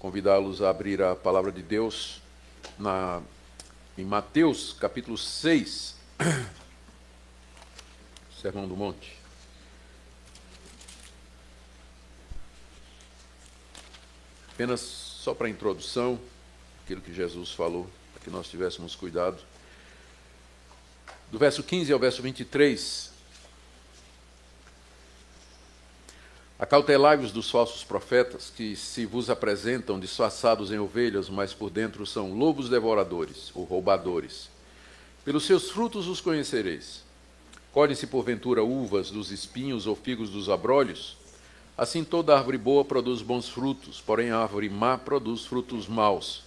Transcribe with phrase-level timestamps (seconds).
[0.00, 2.22] convidá-los a abrir a palavra de Deus
[2.78, 3.20] na,
[3.96, 5.94] em Mateus capítulo 6,
[8.40, 9.20] Sermão do Monte.
[14.54, 16.18] Apenas só para introdução,
[16.82, 19.38] aquilo que Jesus falou, para que nós tivéssemos cuidado.
[21.30, 23.12] Do verso 15 ao verso 23,
[26.60, 32.34] Acautelai-vos dos falsos profetas, que se vos apresentam disfarçados em ovelhas, mas por dentro são
[32.34, 34.50] lobos devoradores ou roubadores.
[35.24, 37.02] Pelos seus frutos os conhecereis.
[37.72, 41.16] Colhem-se porventura uvas dos espinhos ou figos dos abrolhos?
[41.78, 46.42] Assim toda árvore boa produz bons frutos, porém a árvore má produz frutos maus.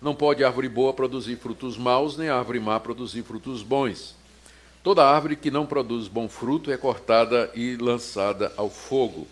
[0.00, 4.16] Não pode árvore boa produzir frutos maus, nem árvore má produzir frutos bons.
[4.82, 9.26] Toda árvore que não produz bom fruto é cortada e lançada ao fogo.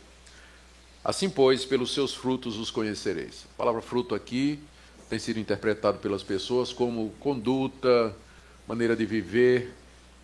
[1.09, 3.47] Assim, pois, pelos seus frutos os conhecereis.
[3.55, 4.61] A palavra fruto aqui
[5.09, 8.15] tem sido interpretado pelas pessoas como conduta,
[8.69, 9.73] maneira de viver.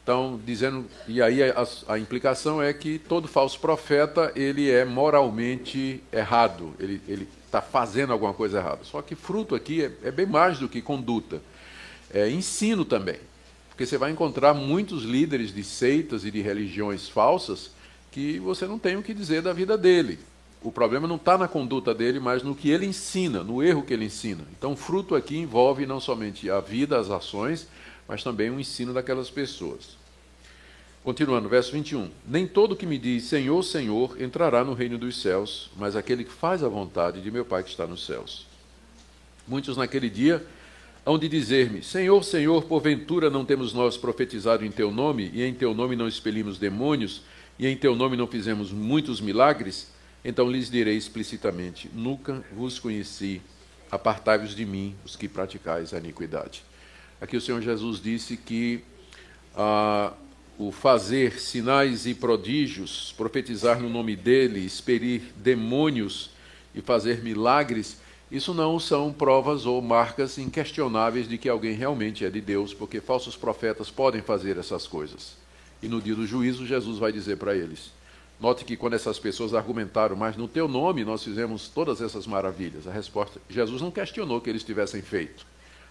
[0.02, 6.02] Então, dizendo, e aí a, a implicação é que todo falso profeta ele é moralmente
[6.12, 7.00] errado, ele
[7.46, 8.84] está fazendo alguma coisa errada.
[8.84, 11.40] Só que fruto aqui é, é bem mais do que conduta,
[12.12, 13.20] é ensino também.
[13.70, 17.70] Porque você vai encontrar muitos líderes de seitas e de religiões falsas
[18.12, 20.18] que você não tem o que dizer da vida dele.
[20.64, 23.92] O problema não está na conduta dele, mas no que ele ensina, no erro que
[23.92, 24.42] ele ensina.
[24.56, 27.68] Então, fruto aqui envolve não somente a vida, as ações,
[28.08, 29.98] mas também o ensino daquelas pessoas.
[31.04, 32.10] Continuando, verso 21.
[32.26, 36.32] Nem todo que me diz Senhor, Senhor entrará no reino dos céus, mas aquele que
[36.32, 38.46] faz a vontade de meu Pai que está nos céus.
[39.46, 40.42] Muitos naquele dia
[41.04, 45.52] hão de dizer-me: Senhor, Senhor, porventura não temos nós profetizado em teu nome, e em
[45.52, 47.20] teu nome não expelimos demônios,
[47.58, 49.92] e em teu nome não fizemos muitos milagres?
[50.24, 53.42] Então lhes direi explicitamente: Nunca vos conheci,
[53.90, 56.64] apartai-vos de mim, os que praticais a iniquidade.
[57.20, 58.82] Aqui o Senhor Jesus disse que
[59.56, 60.12] ah,
[60.58, 66.30] o fazer sinais e prodígios, profetizar no nome dele, expelir demônios
[66.74, 67.98] e fazer milagres,
[68.30, 73.00] isso não são provas ou marcas inquestionáveis de que alguém realmente é de Deus, porque
[73.00, 75.36] falsos profetas podem fazer essas coisas.
[75.82, 77.92] E no dia do juízo, Jesus vai dizer para eles:
[78.40, 82.86] Note que quando essas pessoas argumentaram, mas no teu nome nós fizemos todas essas maravilhas,
[82.86, 85.46] a resposta, Jesus não questionou que eles tivessem feito,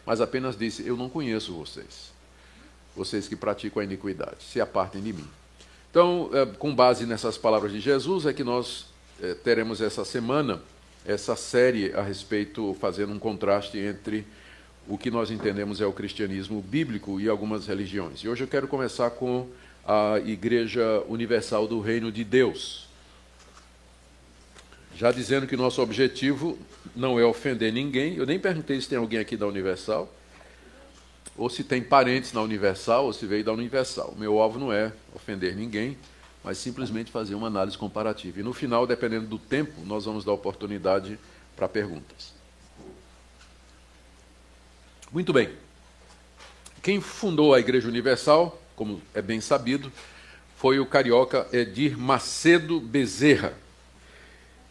[0.05, 2.11] mas apenas disse: Eu não conheço vocês,
[2.95, 5.27] vocês que praticam a iniquidade, se apartem de mim.
[5.89, 8.87] Então, é, com base nessas palavras de Jesus, é que nós
[9.21, 10.61] é, teremos essa semana
[11.05, 14.25] essa série a respeito, fazendo um contraste entre
[14.87, 18.19] o que nós entendemos é o cristianismo bíblico e algumas religiões.
[18.19, 19.47] E hoje eu quero começar com
[19.85, 22.87] a Igreja Universal do Reino de Deus.
[24.95, 26.57] Já dizendo que nosso objetivo
[26.95, 30.11] não é ofender ninguém, eu nem perguntei se tem alguém aqui da Universal,
[31.35, 34.13] ou se tem parentes na Universal, ou se veio da Universal.
[34.17, 35.97] Meu alvo não é ofender ninguém,
[36.43, 38.39] mas simplesmente fazer uma análise comparativa.
[38.39, 41.17] E no final, dependendo do tempo, nós vamos dar oportunidade
[41.55, 42.33] para perguntas.
[45.11, 45.49] Muito bem.
[46.81, 49.91] Quem fundou a Igreja Universal como é bem sabido,
[50.57, 53.53] foi o carioca Edir Macedo Bezerra.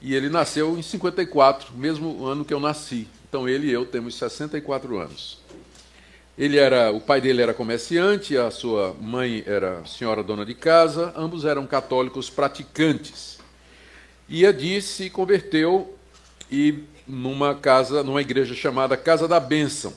[0.00, 3.06] E ele nasceu em 54, mesmo ano que eu nasci.
[3.28, 5.38] Então ele e eu temos 64 anos.
[6.36, 11.12] Ele era, o pai dele era comerciante, a sua mãe era senhora dona de casa,
[11.14, 13.38] ambos eram católicos praticantes.
[14.28, 15.94] E Edir se converteu
[16.50, 19.92] e numa casa, numa igreja chamada Casa da Bênção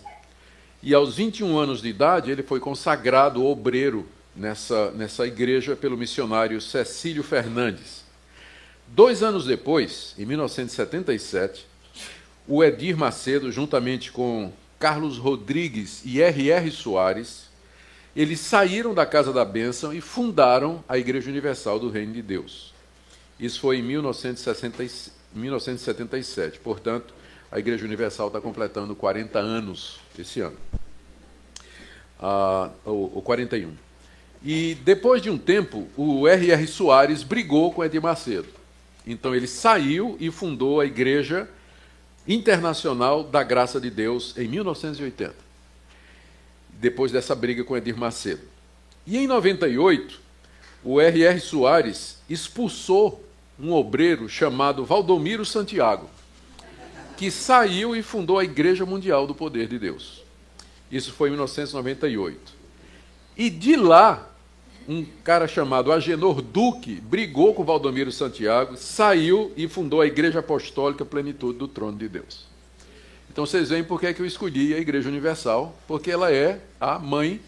[0.86, 6.62] e aos 21 anos de idade, ele foi consagrado obreiro nessa, nessa igreja pelo missionário
[6.62, 8.06] Cecílio Fernandes.
[8.90, 11.66] Dois anos depois, em 1977,
[12.48, 16.70] o Edir Macedo, juntamente com Carlos Rodrigues e R.R.
[16.70, 17.46] Soares,
[18.16, 22.76] eles saíram da Casa da Bênção e fundaram a Igreja Universal do Reino de Deus.
[23.40, 26.60] Isso foi em 1977.
[26.60, 27.12] Portanto,
[27.52, 30.58] a Igreja Universal está completando 40 anos esse ano.
[32.20, 33.74] Ah, o, o 41.
[34.44, 36.68] E depois de um tempo, o R.R.
[36.68, 38.48] Soares brigou com Edir Macedo.
[39.06, 41.50] Então ele saiu e fundou a Igreja
[42.28, 45.36] Internacional da Graça de Deus em 1980.
[46.70, 48.42] Depois dessa briga com Edir Macedo.
[49.06, 50.20] E em 98,
[50.84, 51.40] o R.R.
[51.40, 53.24] Soares expulsou
[53.60, 56.10] um obreiro chamado Valdomiro Santiago
[57.16, 60.25] que saiu e fundou a Igreja Mundial do Poder de Deus.
[60.96, 62.54] Isso foi em 1998.
[63.36, 64.32] E de lá,
[64.88, 71.04] um cara chamado Agenor Duque brigou com Valdomiro Santiago, saiu e fundou a Igreja Apostólica
[71.04, 72.46] Plenitude do Trono de Deus.
[73.30, 76.62] Então vocês veem por que, é que eu escolhi a Igreja Universal, porque ela é
[76.80, 77.42] a mãe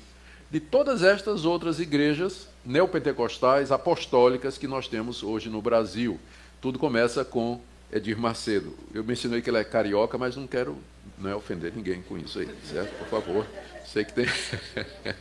[0.51, 6.19] de todas estas outras igrejas neopentecostais, apostólicas que nós temos hoje no Brasil.
[6.59, 7.61] Tudo começa com
[7.94, 8.73] Edir Macedo.
[8.94, 10.75] Eu mencionei que ele é carioca, mas não quero
[11.17, 12.91] não é ofender ninguém com isso aí, certo?
[12.99, 13.45] Por favor.
[13.85, 14.25] Sei que tem.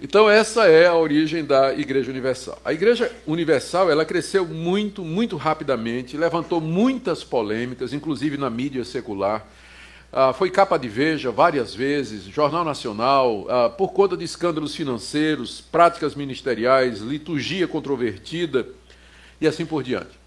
[0.00, 2.60] então essa é a origem da Igreja Universal.
[2.64, 9.46] A Igreja Universal ela cresceu muito, muito rapidamente, levantou muitas polêmicas, inclusive na mídia secular.
[10.12, 15.60] Ah, foi capa de Veja várias vezes, Jornal Nacional, ah, por conta de escândalos financeiros,
[15.60, 18.66] práticas ministeriais, liturgia controvertida
[19.40, 20.18] e assim por diante.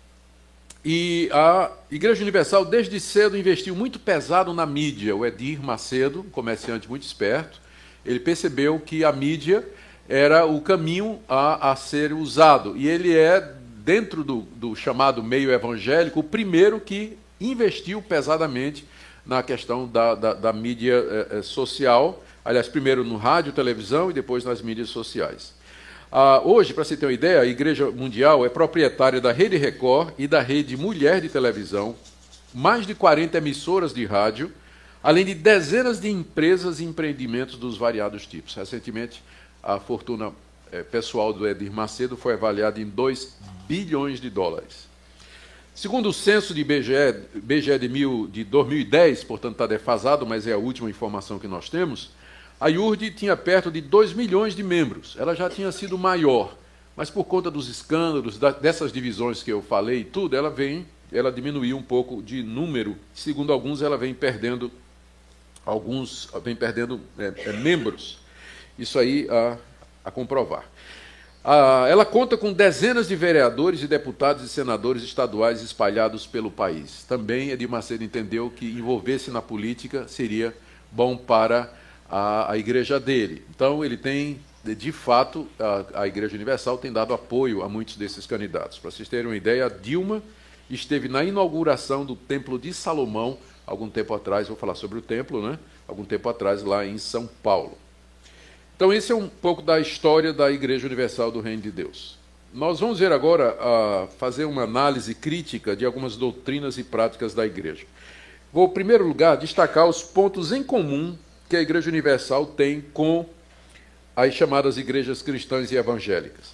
[0.84, 5.16] E a Igreja Universal, desde cedo, investiu muito pesado na mídia.
[5.16, 7.62] O Edir Macedo, comerciante muito esperto,
[8.04, 9.68] ele percebeu que a mídia
[10.10, 12.76] era o caminho a, a ser usado.
[12.76, 13.54] E ele é,
[13.86, 18.86] dentro do, do chamado meio evangélico, o primeiro que investiu pesadamente
[19.26, 20.96] na questão da, da, da mídia
[21.30, 22.24] eh, social.
[22.44, 25.54] Aliás, primeiro no rádio, televisão e depois nas mídias sociais.
[26.14, 30.14] Ah, hoje, para você ter uma ideia, a Igreja Mundial é proprietária da Rede Record
[30.18, 31.96] e da Rede Mulher de Televisão,
[32.54, 34.52] mais de 40 emissoras de rádio,
[35.02, 38.56] além de dezenas de empresas e empreendimentos dos variados tipos.
[38.56, 39.24] Recentemente,
[39.64, 40.34] a fortuna
[40.74, 44.90] eh, pessoal do Edir Macedo foi avaliada em 2 bilhões de dólares.
[45.74, 50.58] Segundo o censo de BGE, de, mil, de 2010, portanto está defasado, mas é a
[50.58, 52.12] última informação que nós temos,
[52.62, 55.16] a IURD tinha perto de 2 milhões de membros.
[55.18, 56.56] Ela já tinha sido maior,
[56.96, 61.76] mas por conta dos escândalos, dessas divisões que eu falei, tudo, ela vem, ela diminuiu
[61.76, 62.96] um pouco de número.
[63.16, 64.72] Segundo alguns, ela vem perdendo
[65.66, 68.20] alguns, vem perdendo é, é, membros.
[68.78, 69.58] Isso aí a,
[70.06, 70.66] a comprovar.
[71.44, 77.06] Ah, ela conta com dezenas de vereadores e deputados e senadores estaduais espalhados pelo país.
[77.06, 80.56] Também Edir Macedo entendeu que envolver-se na política seria
[80.92, 81.81] bom para
[82.12, 83.42] a, a igreja dele.
[83.50, 88.28] Então, ele tem, de fato, a, a Igreja Universal tem dado apoio a muitos desses
[88.28, 88.78] candidatos.
[88.78, 90.22] Para vocês terem uma ideia, a Dilma
[90.70, 95.42] esteve na inauguração do Templo de Salomão, algum tempo atrás, vou falar sobre o templo,
[95.42, 95.58] né?
[95.88, 97.78] Algum tempo atrás, lá em São Paulo.
[98.76, 102.18] Então, esse é um pouco da história da Igreja Universal do Reino de Deus.
[102.54, 107.46] Nós vamos ver agora uh, fazer uma análise crítica de algumas doutrinas e práticas da
[107.46, 107.86] igreja.
[108.52, 111.16] Vou, em primeiro lugar, destacar os pontos em comum
[111.52, 113.26] que a Igreja Universal tem com
[114.16, 116.54] as chamadas igrejas cristãs e evangélicas.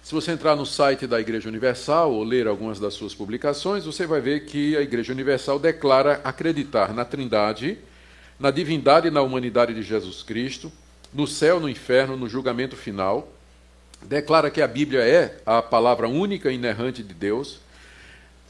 [0.00, 4.06] Se você entrar no site da Igreja Universal ou ler algumas das suas publicações, você
[4.06, 7.78] vai ver que a Igreja Universal declara acreditar na Trindade,
[8.38, 10.70] na divindade e na humanidade de Jesus Cristo,
[11.12, 13.32] no céu, no inferno, no julgamento final,
[14.04, 17.58] declara que a Bíblia é a palavra única e inerrante de Deus,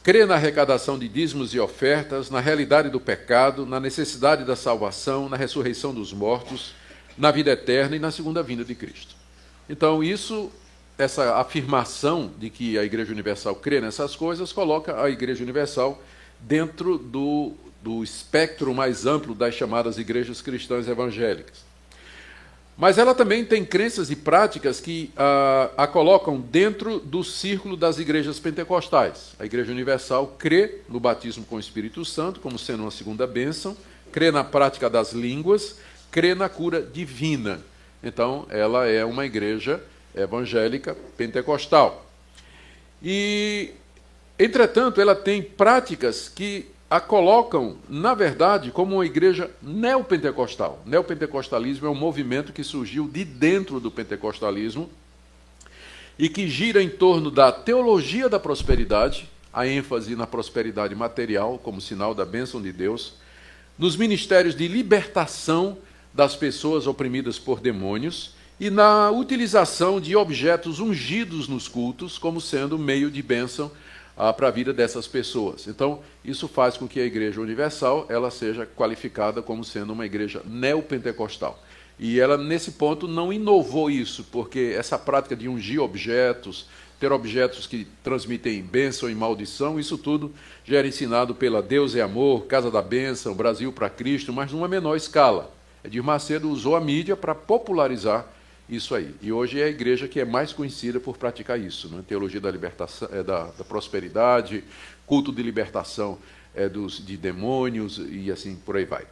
[0.09, 5.29] crê na arrecadação de dízimos e ofertas, na realidade do pecado, na necessidade da salvação,
[5.29, 6.73] na ressurreição dos mortos,
[7.19, 9.15] na vida eterna e na segunda vinda de Cristo.
[9.69, 10.51] Então, isso,
[10.97, 16.03] essa afirmação de que a Igreja Universal crê nessas coisas, coloca a Igreja Universal
[16.41, 17.53] dentro do,
[17.83, 21.68] do espectro mais amplo das chamadas igrejas cristãs evangélicas.
[22.79, 27.99] Mas ela também tem crenças e práticas que ah, a colocam dentro do círculo das
[27.99, 29.33] igrejas pentecostais.
[29.37, 33.77] A Igreja Universal crê no batismo com o Espírito Santo como sendo uma segunda bênção,
[34.13, 35.75] crê na prática das línguas,
[36.09, 37.61] crê na cura divina.
[38.01, 39.83] Então, ela é uma igreja
[40.15, 42.07] evangélica pentecostal.
[43.03, 43.73] E,
[44.39, 50.83] entretanto, ela tem práticas que a colocam, na verdade, como uma igreja neopentecostal.
[50.87, 54.89] Neopentecostalismo é um movimento que surgiu de dentro do pentecostalismo
[56.19, 61.81] e que gira em torno da teologia da prosperidade, a ênfase na prosperidade material como
[61.81, 63.15] sinal da bênção de Deus,
[63.79, 65.77] nos ministérios de libertação
[66.13, 72.79] das pessoas oprimidas por demônios e na utilização de objetos ungidos nos cultos como sendo
[72.79, 73.71] meio de bênção
[74.19, 75.69] ah, para a vida dessas pessoas.
[75.69, 80.43] Então, isso faz com que a Igreja Universal ela seja qualificada como sendo uma igreja
[80.45, 81.63] neopentecostal.
[82.01, 86.67] E ela, nesse ponto, não inovou isso, porque essa prática de ungir objetos,
[86.99, 90.33] ter objetos que transmitem bênção e maldição, isso tudo
[90.65, 94.67] já era ensinado pela Deus é Amor, Casa da Bênção, Brasil para Cristo, mas numa
[94.67, 95.53] menor escala.
[95.85, 98.27] Edir Macedo usou a mídia para popularizar
[98.69, 99.15] isso aí.
[99.23, 102.05] E hoje é a igreja que é mais conhecida por praticar isso, né?
[102.07, 104.63] teologia da libertação, é, da, da, prosperidade,
[105.07, 106.19] culto de libertação
[106.55, 109.05] é, dos, de demônios e assim por aí vai.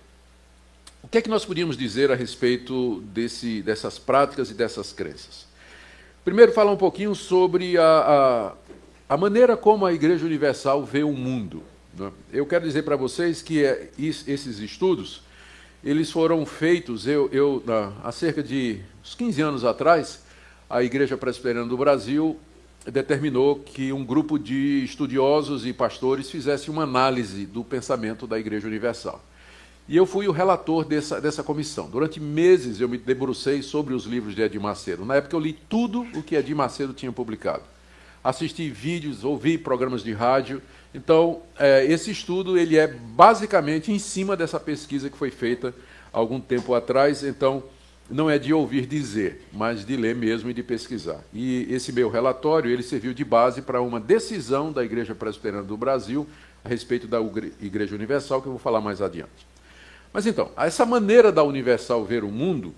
[1.02, 5.46] O que é que nós podíamos dizer a respeito desse, dessas práticas e dessas crenças?
[6.24, 8.54] Primeiro, falar um pouquinho sobre a,
[9.08, 11.62] a, a maneira como a Igreja Universal vê o mundo.
[11.96, 12.10] Né?
[12.32, 15.22] Eu quero dizer para vocês que é, esses estudos
[15.86, 17.62] eles foram feitos, eu, eu
[18.02, 20.20] há cerca de uns 15 anos atrás,
[20.68, 22.36] a Igreja Presbiteriana do Brasil
[22.84, 28.66] determinou que um grupo de estudiosos e pastores fizesse uma análise do pensamento da Igreja
[28.66, 29.24] Universal.
[29.88, 31.88] E eu fui o relator dessa, dessa comissão.
[31.88, 35.04] Durante meses eu me debrucei sobre os livros de Edir Macedo.
[35.04, 37.62] Na época eu li tudo o que Edir Macedo tinha publicado.
[38.26, 40.60] Assisti vídeos, ouvi programas de rádio.
[40.92, 45.72] Então, é, esse estudo ele é basicamente em cima dessa pesquisa que foi feita
[46.12, 47.22] algum tempo atrás.
[47.22, 47.62] Então,
[48.10, 51.20] não é de ouvir dizer, mas de ler mesmo e de pesquisar.
[51.32, 55.76] E esse meu relatório ele serviu de base para uma decisão da Igreja Presbiteriana do
[55.76, 56.26] Brasil
[56.64, 57.20] a respeito da
[57.60, 59.46] Igreja Universal, que eu vou falar mais adiante.
[60.12, 62.74] Mas então, essa maneira da Universal ver o mundo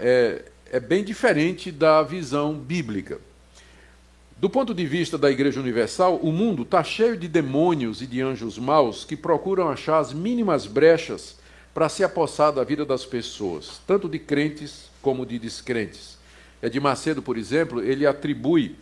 [0.00, 3.18] é, é bem diferente da visão bíblica.
[4.40, 8.20] Do ponto de vista da Igreja Universal, o mundo está cheio de demônios e de
[8.20, 11.36] anjos maus que procuram achar as mínimas brechas
[11.74, 16.16] para se apossar da vida das pessoas, tanto de crentes como de descrentes.
[16.62, 18.76] É de Macedo, por exemplo, ele atribui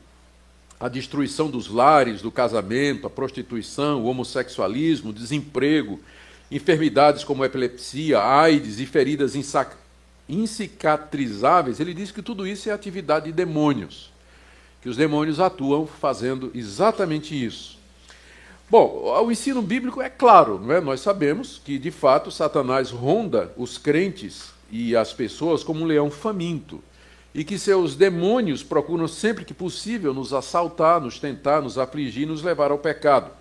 [0.79, 5.99] a destruição dos lares, do casamento, a prostituição, o homossexualismo, o desemprego,
[6.51, 9.35] enfermidades como epilepsia, AIDS e feridas
[10.29, 14.15] insicatrizáveis, ele diz que tudo isso é atividade de demônios,
[14.87, 17.77] que os demônios atuam fazendo exatamente isso.
[18.71, 20.81] Bom, o ensino bíblico é claro, não é?
[20.81, 26.09] nós sabemos que, de fato, Satanás ronda os crentes e as pessoas como um leão
[26.09, 26.81] faminto,
[27.35, 32.45] e que seus demônios procuram sempre que possível nos assaltar, nos tentar, nos afligir, nos
[32.45, 33.33] levar ao pecado.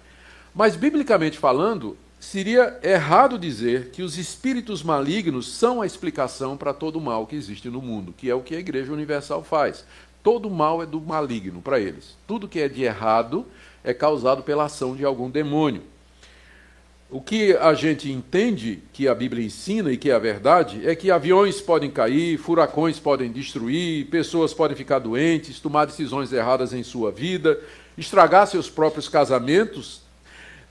[0.51, 6.95] Mas, biblicamente falando, seria errado dizer que os espíritos malignos são a explicação para todo
[6.95, 9.85] o mal que existe no mundo, que é o que a Igreja Universal faz.
[10.25, 12.17] Todo mal é do maligno para eles.
[12.25, 13.45] Tudo que é de errado
[13.83, 15.83] é causado pela ação de algum demônio.
[17.11, 20.95] O que a gente entende que a Bíblia ensina e que é a verdade é
[20.95, 26.81] que aviões podem cair, furacões podem destruir, pessoas podem ficar doentes, tomar decisões erradas em
[26.81, 27.61] sua vida,
[27.95, 30.01] estragar seus próprios casamentos,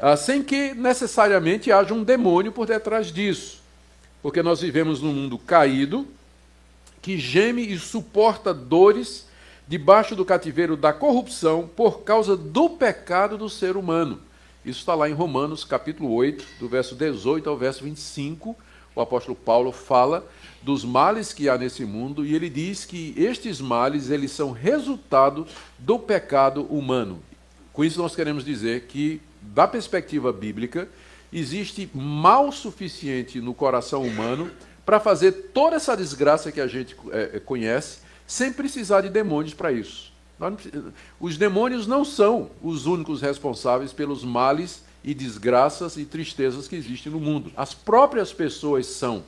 [0.01, 3.63] ah, sem que necessariamente haja um demônio por detrás disso.
[4.21, 6.09] Porque nós vivemos num mundo caído,
[7.01, 9.33] que geme e suporta dores
[9.67, 14.21] debaixo do cativeiro da corrupção por causa do pecado do ser humano.
[14.65, 18.57] Isso está lá em Romanos, capítulo 8, do verso 18 ao verso 25.
[18.95, 20.27] O apóstolo Paulo fala
[20.63, 25.47] dos males que há nesse mundo e ele diz que estes males eles são resultado
[25.79, 27.21] do pecado humano.
[27.73, 29.21] Com isso nós queremos dizer que
[29.53, 30.89] da perspectiva bíblica,
[31.33, 34.51] existe mal suficiente no coração humano
[34.87, 39.73] para fazer toda essa desgraça que a gente é, conhece, sem precisar de demônios para
[39.73, 40.13] isso.
[41.21, 47.13] Os demônios não são os únicos responsáveis pelos males e desgraças e tristezas que existem
[47.13, 47.53] no mundo.
[47.57, 49.23] As próprias pessoas são,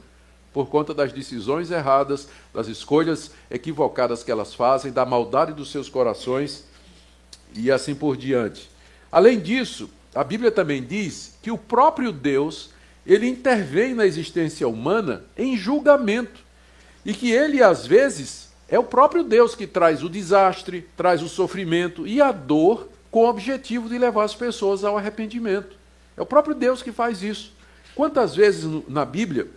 [0.53, 5.89] por conta das decisões erradas, das escolhas equivocadas que elas fazem, da maldade dos seus
[5.89, 6.65] corações
[7.55, 8.71] e assim por diante.
[9.13, 12.71] Além disso, a Bíblia também diz que o próprio Deus,
[13.07, 16.41] ele intervém na existência humana em julgamento.
[17.05, 21.29] E que ele, às vezes, é o próprio Deus que traz o desastre, traz o
[21.29, 25.77] sofrimento e a dor com o objetivo de levar as pessoas ao arrependimento.
[26.17, 27.53] É o próprio Deus que faz isso.
[27.95, 29.49] Quantas vezes na Bíblia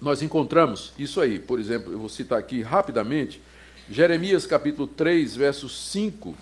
[0.00, 1.38] nós encontramos isso aí?
[1.38, 3.40] Por exemplo, eu vou citar aqui rapidamente,
[3.88, 6.34] Jeremias capítulo 3, verso 5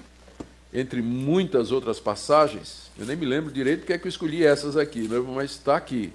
[0.74, 4.76] entre muitas outras passagens, eu nem me lembro direito porque é que eu escolhi essas
[4.76, 6.12] aqui, mas está aqui.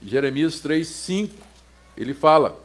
[0.00, 1.34] Jeremias 3, 5,
[1.96, 2.62] ele fala.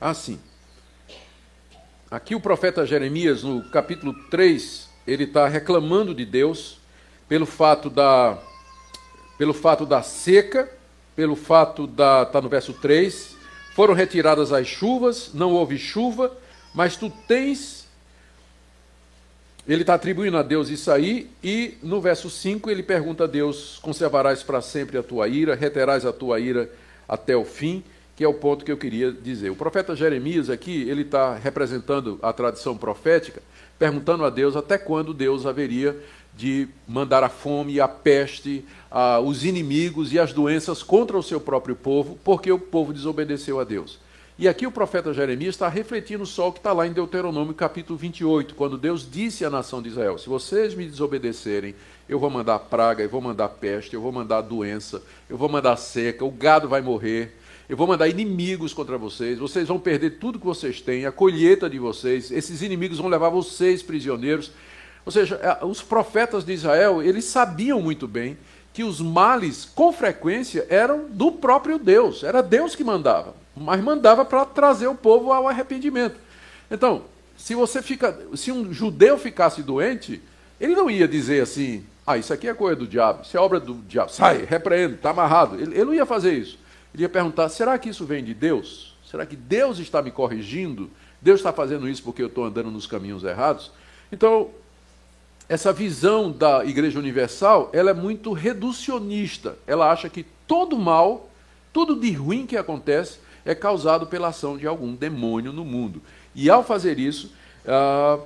[0.00, 0.38] Assim.
[2.10, 6.78] Aqui o profeta Jeremias, no capítulo 3, ele está reclamando de Deus
[7.28, 8.38] pelo fato da
[9.36, 10.68] pelo fato da seca,
[11.14, 12.22] pelo fato da.
[12.22, 13.36] Está no verso 3.
[13.74, 16.36] Foram retiradas as chuvas, não houve chuva,
[16.74, 17.86] mas tu tens.
[19.66, 23.78] Ele está atribuindo a Deus isso aí, e no verso 5 ele pergunta a Deus:
[23.82, 26.70] conservarás para sempre a tua ira, reterás a tua ira
[27.08, 27.84] até o fim,
[28.18, 29.48] que é o ponto que eu queria dizer.
[29.48, 33.40] O profeta Jeremias aqui, ele está representando a tradição profética,
[33.78, 35.96] perguntando a Deus até quando Deus haveria
[36.36, 41.40] de mandar a fome, a peste, a, os inimigos e as doenças contra o seu
[41.40, 44.00] próprio povo, porque o povo desobedeceu a Deus.
[44.36, 47.96] E aqui o profeta Jeremias está refletindo só o que está lá em Deuteronômio capítulo
[47.96, 51.72] 28, quando Deus disse à nação de Israel: Se vocês me desobedecerem,
[52.08, 55.76] eu vou mandar praga, eu vou mandar peste, eu vou mandar doença, eu vou mandar
[55.76, 57.37] seca, o gado vai morrer,
[57.68, 61.68] eu vou mandar inimigos contra vocês, vocês vão perder tudo que vocês têm, a colheita
[61.68, 64.50] de vocês, esses inimigos vão levar vocês prisioneiros.
[65.04, 68.38] Ou seja, os profetas de Israel, eles sabiam muito bem
[68.72, 74.24] que os males, com frequência, eram do próprio Deus, era Deus que mandava, mas mandava
[74.24, 76.16] para trazer o povo ao arrependimento.
[76.70, 77.02] Então,
[77.36, 80.22] se você fica, se um judeu ficasse doente,
[80.60, 83.60] ele não ia dizer assim, ah, isso aqui é coisa do diabo, isso é obra
[83.60, 85.56] do diabo, sai, repreende, está amarrado.
[85.56, 86.58] Ele, ele não ia fazer isso.
[86.98, 88.92] Ele ia perguntar: será que isso vem de Deus?
[89.08, 90.90] Será que Deus está me corrigindo?
[91.22, 93.70] Deus está fazendo isso porque eu estou andando nos caminhos errados?
[94.10, 94.50] Então,
[95.48, 99.56] essa visão da Igreja Universal, ela é muito reducionista.
[99.64, 101.30] Ela acha que todo mal,
[101.72, 106.02] tudo de ruim que acontece, é causado pela ação de algum demônio no mundo.
[106.34, 107.32] E ao fazer isso,
[107.64, 108.18] ah,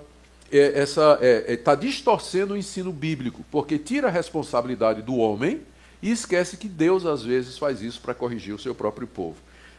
[0.51, 5.61] é, está é, é, tá distorcendo o ensino bíblico, porque tira a responsabilidade do homem
[6.03, 9.37] e esquece que Deus às vezes faz isso para corrigir o seu próprio povo.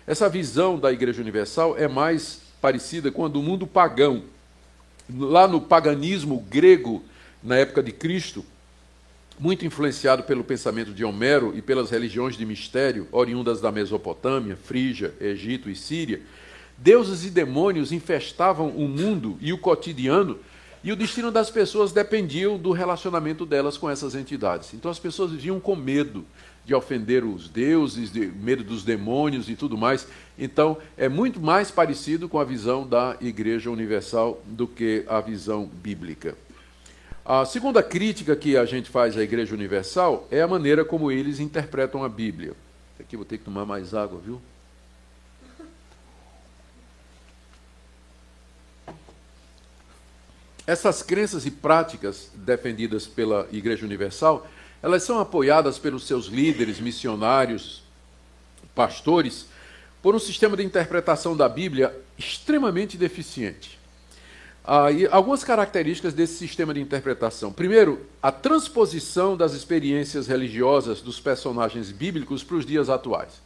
[0.08, 4.24] Essa visão da Igreja Universal é mais parecida com a do mundo pagão.
[5.14, 7.04] Lá no paganismo grego,
[7.44, 8.46] na época de Cristo,
[9.38, 15.14] muito influenciado pelo pensamento de Homero e pelas religiões de mistério oriundas da Mesopotâmia, Frígia,
[15.20, 16.22] Egito e Síria,
[16.78, 20.40] deuses e demônios infestavam o mundo e o cotidiano
[20.84, 24.74] e o destino das pessoas dependiam do relacionamento delas com essas entidades.
[24.74, 26.26] Então as pessoas viviam com medo
[26.66, 30.08] de ofender os deuses, de medo dos demônios e tudo mais.
[30.38, 35.66] Então é muito mais parecido com a visão da Igreja Universal do que a visão
[35.66, 36.36] bíblica.
[37.26, 41.40] A segunda crítica que a gente faz à Igreja Universal é a maneira como eles
[41.40, 42.54] interpretam a Bíblia.
[43.00, 44.42] Aqui vou ter que tomar mais água, viu?
[50.66, 54.48] Essas crenças e práticas defendidas pela Igreja Universal,
[54.82, 57.84] elas são apoiadas pelos seus líderes, missionários,
[58.74, 59.48] pastores,
[60.02, 63.80] por um sistema de interpretação da Bíblia extremamente deficiente.
[64.66, 67.52] Ah, algumas características desse sistema de interpretação.
[67.52, 73.42] Primeiro, a transposição das experiências religiosas dos personagens bíblicos para os dias atuais.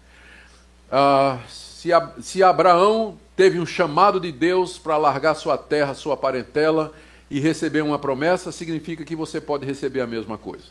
[0.91, 1.89] Ah, se,
[2.21, 6.93] se Abraão teve um chamado de Deus para largar sua terra, sua parentela
[7.29, 10.65] e receber uma promessa, significa que você pode receber a mesma coisa.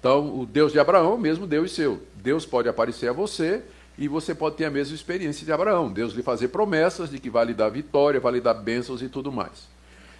[0.00, 2.00] Então, o Deus de Abraão, mesmo Deus seu.
[2.14, 3.62] Deus pode aparecer a você
[3.98, 5.90] e você pode ter a mesma experiência de Abraão.
[5.90, 9.08] Deus lhe fazer promessas de que vai lhe dar vitória, vai lhe dar bênçãos e
[9.08, 9.68] tudo mais.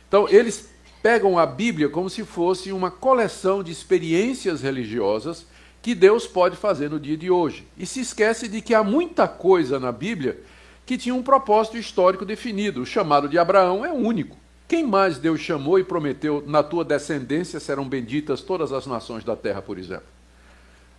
[0.08, 0.70] Então, eles
[1.02, 5.46] pegam a Bíblia como se fosse uma coleção de experiências religiosas
[5.82, 7.66] que Deus pode fazer no dia de hoje.
[7.76, 10.40] E se esquece de que há muita coisa na Bíblia
[10.84, 12.82] que tinha um propósito histórico definido.
[12.82, 14.36] O chamado de Abraão é único.
[14.68, 19.36] Quem mais Deus chamou e prometeu, na tua descendência serão benditas todas as nações da
[19.36, 20.16] terra, por exemplo?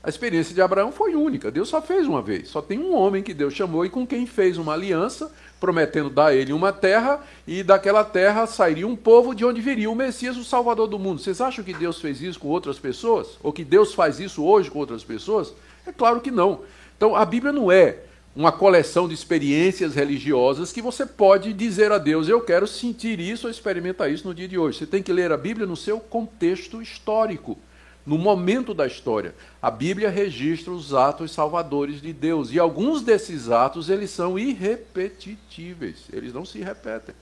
[0.01, 2.47] A experiência de Abraão foi única, Deus só fez uma vez.
[2.47, 6.27] Só tem um homem que Deus chamou e com quem fez uma aliança, prometendo dar
[6.27, 10.37] a ele uma terra, e daquela terra sairia um povo de onde viria o Messias,
[10.37, 11.19] o Salvador do mundo.
[11.19, 13.37] Vocês acham que Deus fez isso com outras pessoas?
[13.43, 15.53] Ou que Deus faz isso hoje com outras pessoas?
[15.85, 16.61] É claro que não.
[16.95, 17.97] Então a Bíblia não é
[18.37, 23.47] uma coleção de experiências religiosas que você pode dizer a Deus: Eu quero sentir isso
[23.47, 24.77] ou experimentar isso no dia de hoje.
[24.77, 27.57] Você tem que ler a Bíblia no seu contexto histórico,
[28.05, 29.33] no momento da história.
[29.59, 36.03] A Bíblia registra os atos salvadores de Deus e alguns desses atos eles são irrepetíveis,
[36.13, 37.15] eles não se repetem.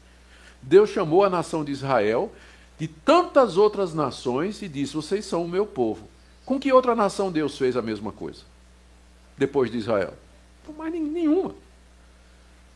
[0.62, 2.30] Deus chamou a nação de Israel
[2.78, 6.10] de tantas outras nações e disse: Vocês são o meu povo.
[6.45, 8.41] Com que outra nação Deus fez a mesma coisa?
[9.38, 10.25] Depois de Israel?
[10.73, 11.54] Mais nenhuma.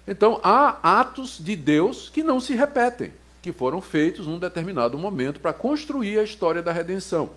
[0.08, 5.40] Então, há atos de Deus que não se repetem, que foram feitos num determinado momento
[5.40, 7.30] para construir a história da redenção,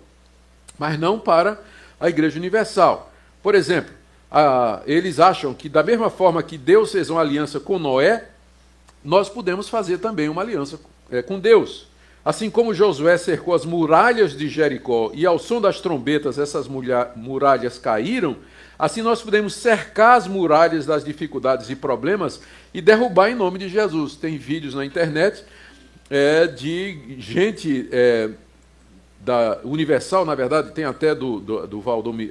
[0.77, 1.61] mas não para
[1.99, 3.11] a Igreja Universal.
[3.43, 3.93] Por exemplo,
[4.31, 8.29] a, eles acham que, da mesma forma que Deus fez uma aliança com Noé,
[9.03, 10.79] nós podemos fazer também uma aliança
[11.11, 11.87] é, com Deus.
[12.25, 16.67] Assim como Josué cercou as muralhas de Jericó e, ao som das trombetas, essas
[17.15, 18.37] muralhas caíram,
[18.77, 22.41] Assim nós podemos cercar as muralhas das dificuldades e problemas
[22.73, 24.15] e derrubar em nome de Jesus.
[24.15, 25.43] Tem vídeos na internet
[26.09, 28.29] é, de gente é,
[29.19, 31.83] da Universal, na verdade, tem até do, do, do,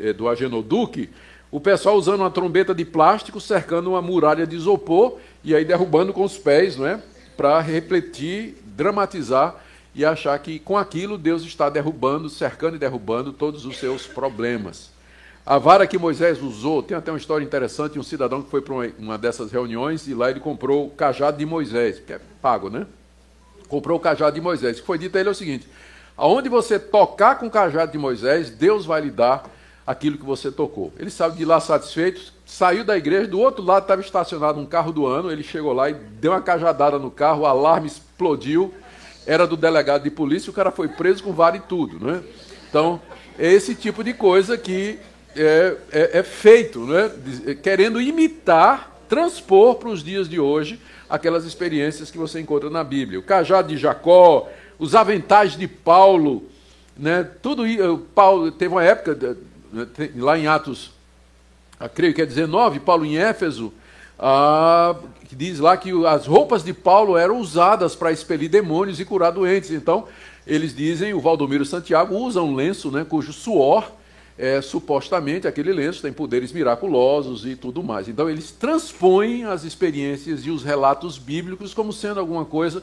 [0.03, 1.09] é, do Agenoduque,
[1.51, 6.13] o pessoal usando uma trombeta de plástico cercando uma muralha de isopor e aí derrubando
[6.13, 7.03] com os pés, não é?
[7.37, 9.57] Para refletir, dramatizar
[9.95, 14.92] e achar que com aquilo Deus está derrubando, cercando e derrubando todos os seus problemas.
[15.45, 18.75] A vara que Moisés usou, tem até uma história interessante, um cidadão que foi para
[18.97, 22.87] uma dessas reuniões e lá ele comprou o cajado de Moisés, que é pago, né?
[23.69, 24.79] Comprou o cajado de Moisés.
[24.79, 25.69] O que foi dito a ele é o seguinte:
[26.17, 29.51] aonde você tocar com o cajado de Moisés, Deus vai lhe dar
[29.85, 30.93] aquilo que você tocou.
[30.97, 34.93] Ele saiu de lá satisfeito, saiu da igreja, do outro lado estava estacionado um carro
[34.93, 38.73] do ano, ele chegou lá e deu uma cajadada no carro, o alarme explodiu,
[39.27, 42.05] era do delegado de polícia, o cara foi preso com vara e tudo.
[42.05, 42.23] Né?
[42.69, 43.03] Então,
[43.37, 45.01] é esse tipo de coisa que
[45.37, 47.11] é, é, é feito, né?
[47.63, 53.19] querendo imitar, transpor para os dias de hoje aquelas experiências que você encontra na Bíblia.
[53.19, 56.45] O cajado de Jacó, os aventais de Paulo,
[56.97, 57.29] né?
[57.43, 57.65] tudo
[58.15, 59.37] Paulo teve uma época
[59.73, 60.93] né, lá em Atos,
[61.95, 63.73] creio que é 19, Paulo em Éfeso,
[64.19, 64.97] ah,
[65.29, 69.33] que diz lá que as roupas de Paulo eram usadas para expelir demônios e curar
[69.33, 69.71] doentes.
[69.71, 70.07] Então,
[70.47, 73.91] eles dizem, o Valdomiro Santiago usa um lenço né, cujo suor
[74.39, 78.09] é, supostamente aquele lenço tem poderes miraculosos e tudo mais.
[78.09, 82.83] Então eles transpõem as experiências e os relatos bíblicos como sendo alguma coisa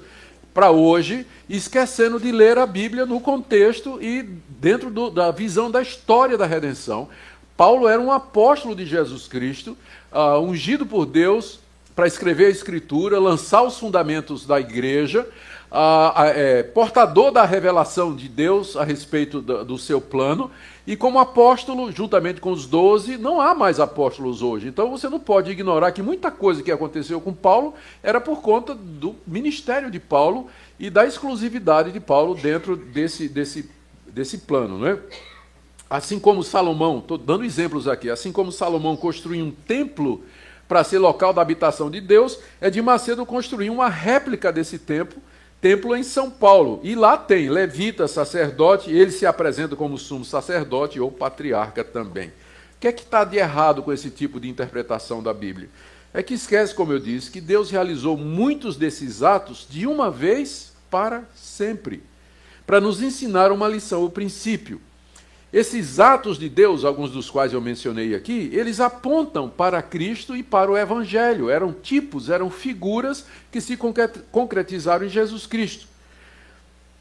[0.54, 5.82] para hoje, esquecendo de ler a Bíblia no contexto e dentro do, da visão da
[5.82, 7.08] história da redenção.
[7.56, 9.78] Paulo era um apóstolo de Jesus Cristo,
[10.12, 11.60] uh, ungido por Deus
[11.96, 15.28] para escrever a Escritura, lançar os fundamentos da igreja,
[15.72, 20.50] uh, uh, é, portador da revelação de Deus a respeito do, do seu plano,
[20.86, 24.68] e como apóstolo, juntamente com os doze, não há mais apóstolos hoje.
[24.68, 28.74] Então você não pode ignorar que muita coisa que aconteceu com Paulo era por conta
[28.74, 30.48] do ministério de Paulo
[30.80, 33.70] e da exclusividade de Paulo dentro desse, desse,
[34.08, 34.80] desse plano.
[34.80, 35.00] Não é?
[35.88, 40.24] Assim como Salomão, estou dando exemplos aqui, assim como Salomão construiu um templo
[40.68, 45.20] para ser local da habitação de Deus, é de Macedo construir uma réplica desse templo
[45.62, 46.80] templo em São Paulo.
[46.84, 52.30] E lá tem levita, sacerdote, ele se apresenta como sumo sacerdote ou patriarca também.
[52.30, 55.70] O que é que está de errado com esse tipo de interpretação da Bíblia?
[56.14, 60.74] É que esquece, como eu disse, que Deus realizou muitos desses atos de uma vez
[60.90, 62.02] para sempre,
[62.66, 64.82] para nos ensinar uma lição, o princípio.
[65.52, 70.44] Esses atos de Deus, alguns dos quais eu mencionei aqui, eles apontam para Cristo e
[70.44, 71.50] para o Evangelho.
[71.50, 73.76] Eram tipos, eram figuras que se
[74.32, 75.88] concretizaram em Jesus Cristo.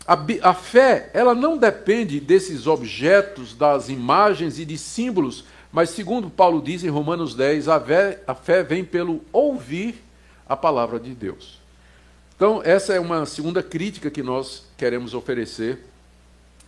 [0.06, 6.30] A, a fé, ela não depende desses objetos, das imagens e de símbolos, mas, segundo
[6.30, 10.02] Paulo diz em Romanos 10, a fé, a fé vem pelo ouvir
[10.48, 11.60] a palavra de Deus.
[12.34, 15.84] Então, essa é uma segunda crítica que nós queremos oferecer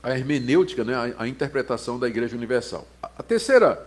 [0.02, 2.86] a hermenêutica, né, a, a interpretação da Igreja Universal.
[3.02, 3.86] A, terceira,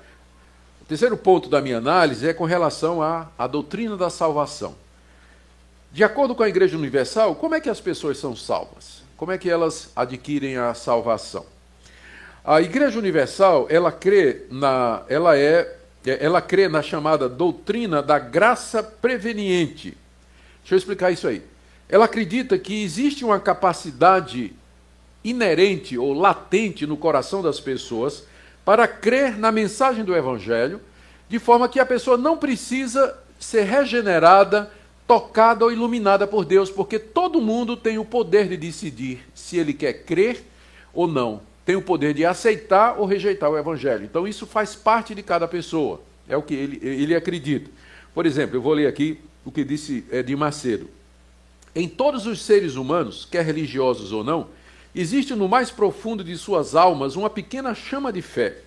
[0.81, 4.75] o terceiro ponto da minha análise é com relação à, à doutrina da salvação.
[5.91, 9.03] De acordo com a Igreja Universal, como é que as pessoas são salvas?
[9.17, 11.45] Como é que elas adquirem a salvação?
[12.43, 18.83] A Igreja Universal, ela crê na, ela é, ela crê na chamada doutrina da graça
[18.83, 19.97] preveniente.
[20.61, 21.41] Deixa eu explicar isso aí.
[21.87, 24.53] Ela acredita que existe uma capacidade
[25.23, 28.25] inerente ou latente no coração das pessoas
[28.65, 30.79] para crer na mensagem do Evangelho,
[31.29, 34.71] de forma que a pessoa não precisa ser regenerada,
[35.07, 39.73] tocada ou iluminada por Deus, porque todo mundo tem o poder de decidir se ele
[39.73, 40.43] quer crer
[40.93, 44.05] ou não, tem o poder de aceitar ou rejeitar o Evangelho.
[44.05, 47.69] Então isso faz parte de cada pessoa, é o que ele, ele acredita.
[48.13, 50.87] Por exemplo, eu vou ler aqui o que disse Edir Macedo.
[51.75, 54.47] Em todos os seres humanos, quer religiosos ou não,
[54.95, 58.57] existe no mais profundo de suas almas uma pequena chama de fé,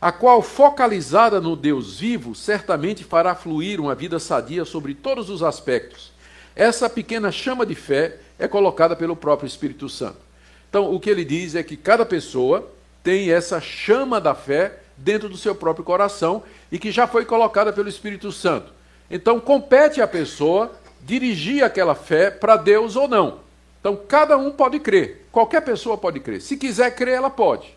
[0.00, 5.42] a qual, focalizada no Deus vivo, certamente fará fluir uma vida sadia sobre todos os
[5.42, 6.10] aspectos.
[6.56, 10.18] Essa pequena chama de fé é colocada pelo próprio Espírito Santo.
[10.68, 12.70] Então, o que ele diz é que cada pessoa
[13.02, 17.72] tem essa chama da fé dentro do seu próprio coração e que já foi colocada
[17.72, 18.72] pelo Espírito Santo.
[19.10, 20.70] Então, compete à pessoa
[21.02, 23.49] dirigir aquela fé para Deus ou não.
[23.80, 26.40] Então, cada um pode crer, qualquer pessoa pode crer.
[26.40, 27.74] Se quiser crer, ela pode.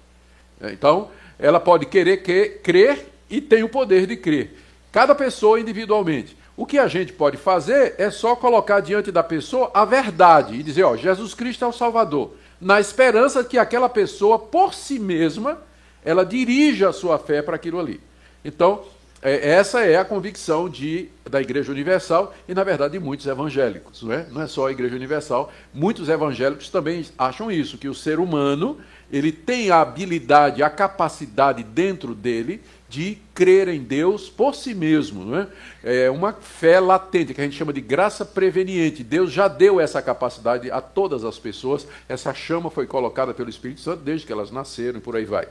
[0.62, 4.58] Então, ela pode querer que, crer e tem o poder de crer.
[4.92, 6.38] Cada pessoa individualmente.
[6.56, 10.62] O que a gente pode fazer é só colocar diante da pessoa a verdade e
[10.62, 15.60] dizer: ó, Jesus Cristo é o Salvador, na esperança que aquela pessoa, por si mesma,
[16.06, 18.00] ela dirija a sua fé para aquilo ali.
[18.46, 18.93] Então, é,
[19.24, 24.04] essa é a convicção de, da Igreja Universal e, na verdade, de muitos evangélicos.
[24.04, 24.28] Não é?
[24.30, 28.78] não é só a Igreja Universal, muitos evangélicos também acham isso, que o ser humano
[29.12, 35.24] ele tem a habilidade, a capacidade dentro dele de crer em Deus por si mesmo.
[35.24, 35.48] Não é?
[35.84, 39.04] é uma fé latente, que a gente chama de graça preveniente.
[39.04, 43.82] Deus já deu essa capacidade a todas as pessoas, essa chama foi colocada pelo Espírito
[43.82, 45.48] Santo desde que elas nasceram e por aí vai.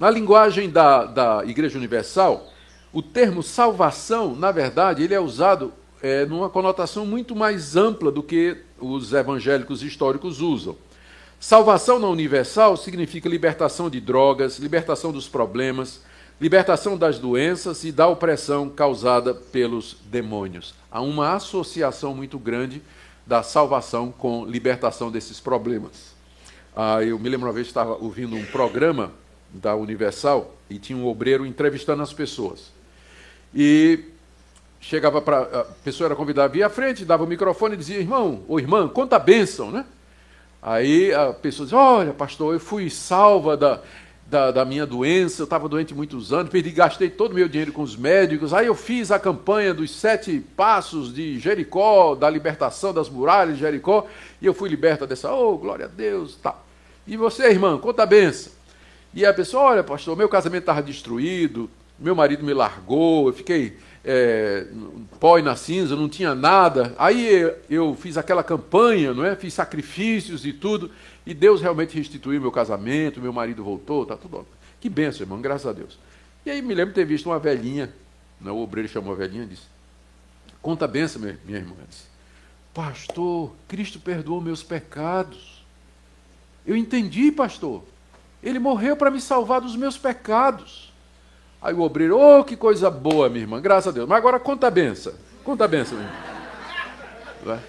[0.00, 2.50] Na linguagem da, da Igreja Universal,
[2.90, 8.22] o termo salvação, na verdade, ele é usado é, numa conotação muito mais ampla do
[8.22, 10.74] que os evangélicos históricos usam.
[11.38, 16.00] Salvação na universal significa libertação de drogas, libertação dos problemas,
[16.40, 20.74] libertação das doenças e da opressão causada pelos demônios.
[20.90, 22.80] Há uma associação muito grande
[23.26, 26.14] da salvação com libertação desses problemas.
[26.74, 29.12] Ah, eu me lembro uma vez que estava ouvindo um programa
[29.52, 32.72] da Universal e tinha um obreiro entrevistando as pessoas.
[33.54, 34.04] E
[34.80, 35.40] chegava para.
[35.42, 38.58] A pessoa era convidada a vir à frente, dava o microfone e dizia: irmão ou
[38.58, 39.84] irmã, conta a bênção, né?
[40.62, 43.80] Aí a pessoa dizia: olha, pastor, eu fui salva da,
[44.26, 47.72] da, da minha doença, eu estava doente muitos anos, perdi, gastei todo o meu dinheiro
[47.72, 52.94] com os médicos, aí eu fiz a campanha dos sete passos de Jericó, da libertação
[52.94, 54.06] das muralhas de Jericó,
[54.40, 56.54] e eu fui liberta dessa, oh, glória a Deus, tá.
[57.06, 58.52] E você, irmã, conta a benção.
[59.12, 61.68] E a pessoa, olha, pastor, meu casamento estava destruído,
[61.98, 64.66] meu marido me largou, eu fiquei é,
[65.18, 66.94] pó e na cinza, não tinha nada.
[66.96, 69.34] Aí eu fiz aquela campanha, não é?
[69.36, 70.90] Fiz sacrifícios e tudo,
[71.26, 74.46] e Deus realmente restituiu meu casamento, meu marido voltou, tá tudo.
[74.80, 75.98] Que benção, irmão, graças a Deus.
[76.46, 77.92] E aí me lembro ter visto uma velhinha,
[78.40, 79.64] não, o obreiro chamou a velhinha e disse:
[80.62, 81.74] Conta a benção, minha, minha irmã.
[81.88, 82.04] Disse,
[82.72, 85.62] pastor, Cristo perdoou meus pecados.
[86.66, 87.82] Eu entendi, pastor.
[88.42, 90.92] Ele morreu para me salvar dos meus pecados.
[91.60, 94.08] Aí o obreiro, oh, que coisa boa, minha irmã, graças a Deus.
[94.08, 95.12] Mas agora conta a benção.
[95.44, 96.10] Conta a benção, minha
[97.42, 97.60] irmã.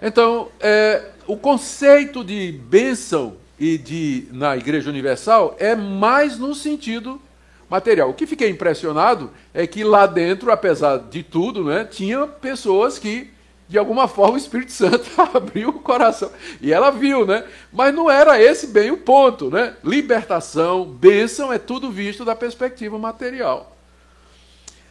[0.00, 7.22] Então, é, o conceito de bênção e de na Igreja Universal é mais no sentido
[7.70, 8.10] material.
[8.10, 13.31] O que fiquei impressionado é que lá dentro, apesar de tudo, né, tinha pessoas que
[13.72, 16.30] de alguma forma o Espírito Santo abriu o coração.
[16.60, 17.42] E ela viu, né?
[17.72, 19.74] Mas não era esse bem o ponto, né?
[19.82, 23.74] Libertação, bênção é tudo visto da perspectiva material.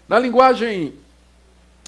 [0.09, 0.95] Na linguagem,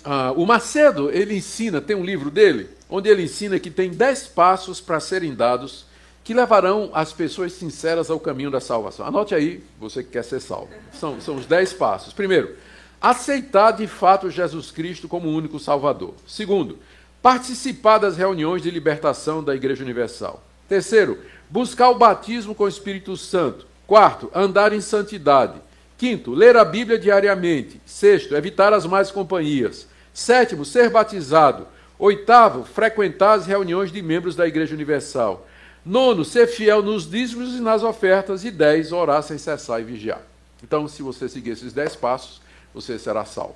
[0.03, 4.27] ah, o Macedo, ele ensina, tem um livro dele, onde ele ensina que tem dez
[4.27, 5.87] passos para serem dados
[6.23, 9.03] que levarão as pessoas sinceras ao caminho da salvação.
[9.03, 10.69] Anote aí, você que quer ser salvo.
[10.93, 12.13] São, são os dez passos.
[12.13, 12.55] Primeiro,
[13.03, 16.13] aceitar de fato Jesus Cristo como o único Salvador.
[16.25, 16.79] Segundo,
[17.21, 20.41] participar das reuniões de libertação da Igreja Universal.
[20.69, 23.67] Terceiro, buscar o batismo com o Espírito Santo.
[23.85, 25.61] Quarto, andar em santidade.
[25.97, 27.81] Quinto, ler a Bíblia diariamente.
[27.85, 29.85] Sexto, evitar as más companhias.
[30.13, 31.67] Sétimo, ser batizado.
[31.99, 35.45] Oitavo, frequentar as reuniões de membros da Igreja Universal.
[35.85, 38.45] Nono, ser fiel nos dízimos e nas ofertas.
[38.45, 40.21] E dez, orar sem cessar e vigiar.
[40.63, 42.41] Então, se você seguir esses dez passos,
[42.73, 43.55] você será salvo.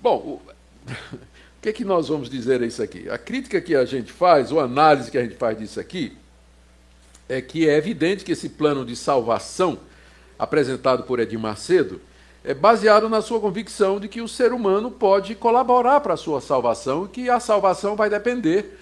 [0.00, 0.40] Bom,
[0.86, 3.08] o, que, é que nós vamos dizer a isso aqui?
[3.10, 6.16] A crítica que a gente faz, ou a análise que a gente faz disso aqui,
[7.28, 9.78] é que é evidente que esse plano de salvação
[10.38, 12.00] apresentado por Edir Macedo
[12.44, 16.40] é baseado na sua convicção de que o ser humano pode colaborar para a sua
[16.40, 18.78] salvação e que a salvação vai depender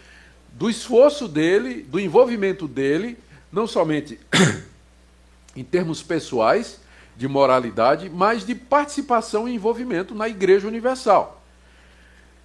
[0.52, 3.18] do esforço dele, do envolvimento dele,
[3.50, 4.20] não somente
[5.56, 6.80] em termos pessoais,
[7.16, 11.42] de moralidade, mas de participação e envolvimento na Igreja Universal.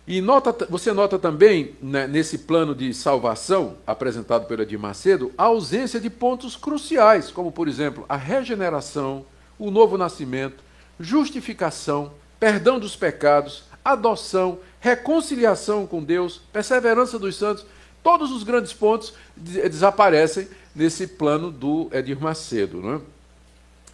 [0.07, 5.43] E nota, você nota também, né, nesse plano de salvação apresentado pelo Edir Macedo, a
[5.43, 9.25] ausência de pontos cruciais, como, por exemplo, a regeneração,
[9.59, 10.63] o novo nascimento,
[10.99, 17.65] justificação, perdão dos pecados, adoção, reconciliação com Deus, perseverança dos santos.
[18.03, 22.81] Todos os grandes pontos desaparecem nesse plano do Edir Macedo.
[22.81, 23.01] Não é?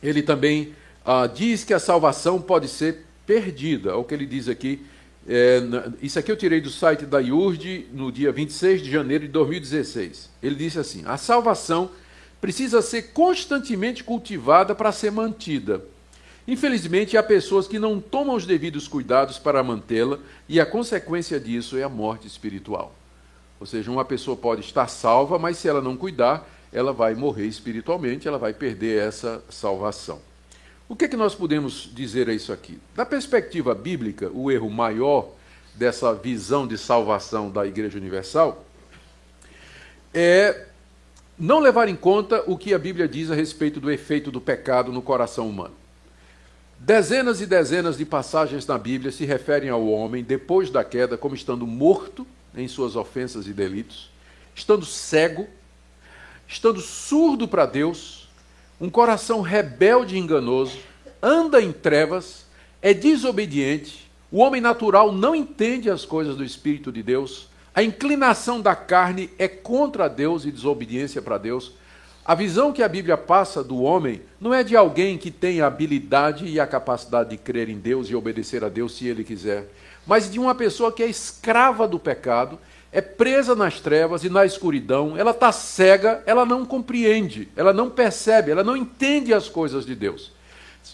[0.01, 0.73] Ele também
[1.05, 3.91] ah, diz que a salvação pode ser perdida.
[3.91, 4.85] É o que ele diz aqui.
[5.27, 5.61] É,
[6.01, 10.29] isso aqui eu tirei do site da IURD no dia 26 de janeiro de 2016.
[10.41, 11.89] Ele disse assim: a salvação
[12.39, 15.83] precisa ser constantemente cultivada para ser mantida.
[16.47, 21.77] Infelizmente, há pessoas que não tomam os devidos cuidados para mantê-la, e a consequência disso
[21.77, 22.95] é a morte espiritual.
[23.59, 27.45] Ou seja, uma pessoa pode estar salva, mas se ela não cuidar, ela vai morrer
[27.45, 30.19] espiritualmente, ela vai perder essa salvação.
[30.89, 32.79] O que, é que nós podemos dizer a isso aqui?
[32.95, 35.29] Da perspectiva bíblica, o erro maior
[35.75, 38.65] dessa visão de salvação da Igreja Universal
[40.13, 40.67] é
[41.37, 44.91] não levar em conta o que a Bíblia diz a respeito do efeito do pecado
[44.91, 45.75] no coração humano.
[46.79, 51.35] Dezenas e dezenas de passagens na Bíblia se referem ao homem depois da queda como
[51.35, 52.25] estando morto
[52.55, 54.09] em suas ofensas e delitos,
[54.55, 55.47] estando cego
[56.47, 58.27] estando surdo para Deus,
[58.79, 60.77] um coração rebelde e enganoso,
[61.21, 62.45] anda em trevas,
[62.81, 68.59] é desobediente, o homem natural não entende as coisas do Espírito de Deus, a inclinação
[68.59, 71.73] da carne é contra Deus e desobediência para Deus.
[72.25, 75.67] A visão que a Bíblia passa do homem não é de alguém que tem a
[75.67, 79.71] habilidade e a capacidade de crer em Deus e obedecer a Deus se ele quiser,
[80.05, 82.59] mas de uma pessoa que é escrava do pecado
[82.91, 87.89] é presa nas trevas e na escuridão, ela está cega, ela não compreende, ela não
[87.89, 90.31] percebe, ela não entende as coisas de Deus.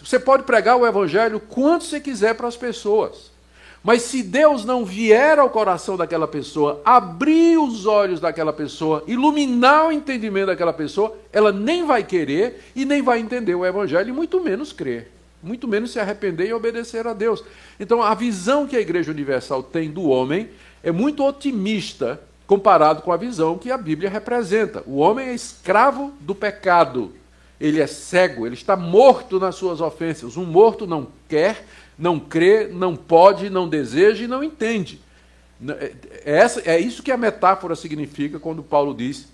[0.02, 3.32] Você pode pregar o evangelho quanto você quiser para as pessoas.
[3.84, 9.88] Mas se Deus não vier ao coração daquela pessoa, abrir os olhos daquela pessoa, iluminar
[9.88, 14.12] o entendimento daquela pessoa, ela nem vai querer e nem vai entender o Evangelho, e
[14.12, 17.44] muito menos crer, muito menos se arrepender e obedecer a Deus.
[17.78, 20.48] Então, a visão que a Igreja Universal tem do homem
[20.84, 24.84] é muito otimista comparado com a visão que a Bíblia representa.
[24.86, 27.12] O homem é escravo do pecado,
[27.60, 30.36] ele é cego, ele está morto nas suas ofensas.
[30.36, 31.64] Um morto não quer
[31.98, 35.00] não crê, não pode, não deseja e não entende.
[35.68, 35.94] É,
[36.24, 39.28] é, é isso que a metáfora significa quando Paulo diz,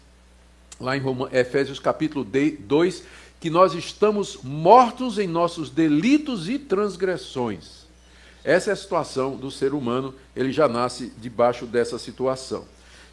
[0.80, 3.02] lá em Efésios capítulo 2,
[3.40, 7.79] que nós estamos mortos em nossos delitos e transgressões.
[8.44, 12.64] Essa é a situação do ser humano, ele já nasce debaixo dessa situação.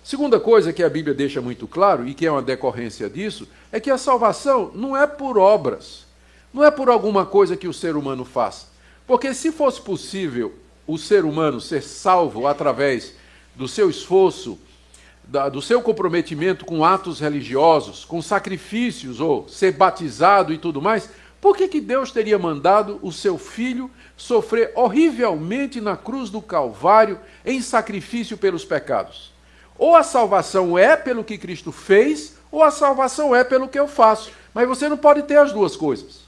[0.03, 3.79] Segunda coisa que a Bíblia deixa muito claro, e que é uma decorrência disso, é
[3.79, 6.05] que a salvação não é por obras,
[6.53, 8.67] não é por alguma coisa que o ser humano faz.
[9.05, 10.53] Porque se fosse possível
[10.87, 13.13] o ser humano ser salvo através
[13.53, 14.57] do seu esforço,
[15.25, 21.09] da, do seu comprometimento com atos religiosos, com sacrifícios, ou ser batizado e tudo mais,
[21.39, 27.19] por que, que Deus teria mandado o seu filho sofrer horrivelmente na cruz do Calvário
[27.45, 29.31] em sacrifício pelos pecados?
[29.77, 33.87] Ou a salvação é pelo que Cristo fez, ou a salvação é pelo que eu
[33.87, 34.31] faço.
[34.53, 36.21] Mas você não pode ter as duas coisas.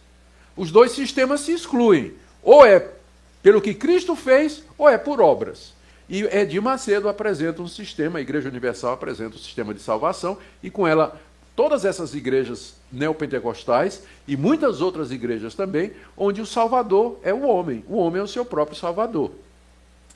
[0.56, 2.13] Os dois sistemas se excluem.
[2.43, 2.88] Ou é
[3.41, 5.74] pelo que Cristo fez, ou é por obras.
[6.08, 10.69] E Edir Macedo apresenta um sistema, a Igreja Universal apresenta um sistema de salvação, e
[10.69, 11.19] com ela
[11.60, 17.84] todas essas igrejas neopentecostais e muitas outras igrejas também, onde o Salvador é o homem,
[17.86, 19.32] o homem é o seu próprio Salvador.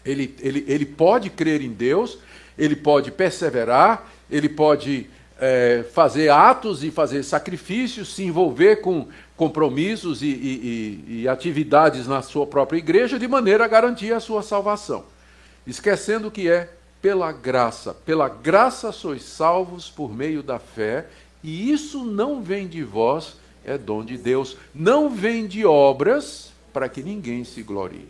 [0.05, 2.17] Ele, ele, ele pode crer em Deus,
[2.57, 10.21] ele pode perseverar, ele pode é, fazer atos e fazer sacrifícios, se envolver com compromissos
[10.21, 15.03] e, e, e, atividades na sua própria igreja, de maneira a garantir a sua salvação.
[15.67, 16.69] Esquecendo que é
[17.03, 17.93] pela graça.
[17.93, 21.05] Pela graça sois salvos por meio da fé,
[21.43, 24.57] e isso não vem de vós, é dom de Deus.
[24.73, 28.07] Não vem de obras para que ninguém se glorie.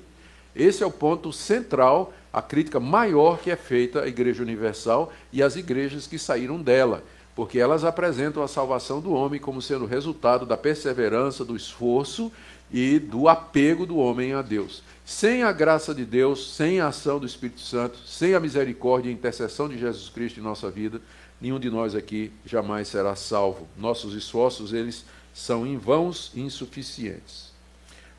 [0.56, 5.42] Esse é o ponto central, a crítica maior que é feita à Igreja Universal e
[5.42, 7.04] às igrejas que saíram dela
[7.36, 12.32] porque elas apresentam a salvação do homem como sendo resultado da perseverança, do esforço
[12.72, 14.84] e do apego do homem a Deus.
[15.06, 19.14] Sem a graça de Deus, sem a ação do Espírito Santo, sem a misericórdia e
[19.14, 21.02] intercessão de Jesus Cristo em nossa vida,
[21.44, 23.68] nenhum de nós aqui jamais será salvo.
[23.78, 25.04] Nossos esforços, eles
[25.34, 27.52] são em vãos e insuficientes.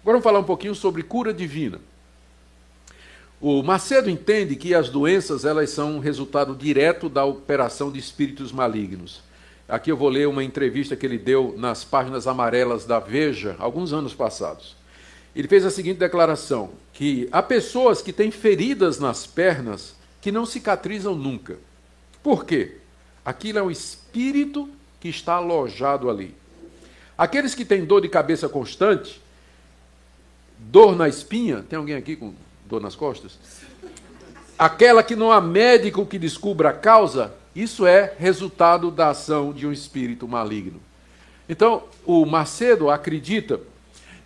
[0.03, 1.81] Agora vamos falar um pouquinho sobre cura divina.
[3.41, 9.23] O Macedo entende que as doenças elas são resultado direto da operação de espíritos malignos.
[9.67, 13.95] Aqui eu vou ler uma entrevista que ele deu nas páginas amarelas da Veja, alguns
[13.95, 14.77] anos passados.
[15.35, 20.45] Ele fez a seguinte declaração: que há pessoas que têm feridas nas pernas que não
[20.45, 21.57] cicatrizam nunca.
[22.23, 22.84] Por quê?
[23.25, 24.69] Aquilo é um espírito
[25.01, 26.35] que está alojado ali.
[27.17, 29.21] Aqueles que têm dor de cabeça constante,
[30.59, 32.35] dor na espinha, tem alguém aqui com
[32.67, 33.39] dor nas costas?
[34.59, 39.67] Aquela que não há médico que descubra a causa, isso é resultado da ação de
[39.67, 40.81] um espírito maligno.
[41.49, 43.61] Então, o Macedo acredita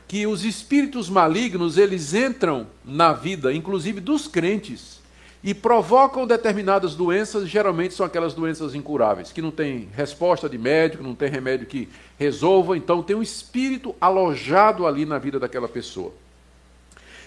[0.06, 5.00] que os espíritos malignos, eles entram na vida, inclusive dos crentes,
[5.42, 11.02] e provocam determinadas doenças, geralmente são aquelas doenças incuráveis, que não tem resposta de médico,
[11.02, 16.12] não tem remédio que resolva, então tem um espírito alojado ali na vida daquela pessoa.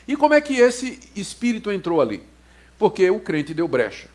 [0.08, 2.21] E como é que esse espírito entrou ali?
[2.78, 4.10] Porque o crente deu brecha.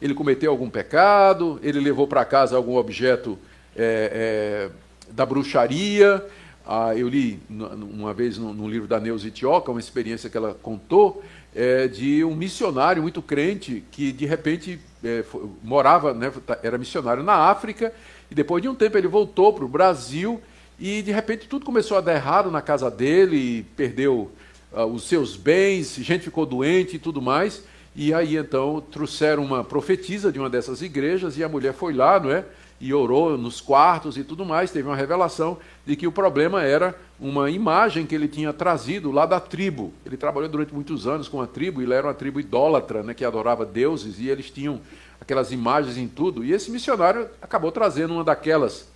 [0.00, 3.38] Ele cometeu algum pecado, ele levou para casa algum objeto
[3.76, 4.68] é,
[5.08, 6.24] é, da bruxaria.
[6.66, 10.54] Ah, eu li uma vez no, no livro da Neuza Itioca, uma experiência que ela
[10.60, 11.22] contou,
[11.56, 15.24] é, de um missionário muito crente que de repente é,
[15.62, 16.30] morava, né,
[16.62, 17.94] era missionário na África,
[18.30, 20.38] e depois de um tempo ele voltou para o Brasil
[20.78, 24.30] e de repente tudo começou a dar errado na casa dele, perdeu
[24.70, 27.62] uh, os seus bens, gente ficou doente e tudo mais.
[27.94, 32.20] E aí então trouxeram uma profetisa de uma dessas igrejas e a mulher foi lá,
[32.20, 32.44] não é?
[32.80, 34.70] E orou nos quartos e tudo mais.
[34.70, 39.24] Teve uma revelação de que o problema era uma imagem que ele tinha trazido lá
[39.24, 39.92] da tribo.
[40.04, 43.14] Ele trabalhou durante muitos anos com a tribo, e ele era uma tribo idólatra, né,
[43.14, 44.80] que adorava deuses, e eles tinham
[45.20, 46.44] aquelas imagens em tudo.
[46.44, 48.88] E esse missionário acabou trazendo uma daquelas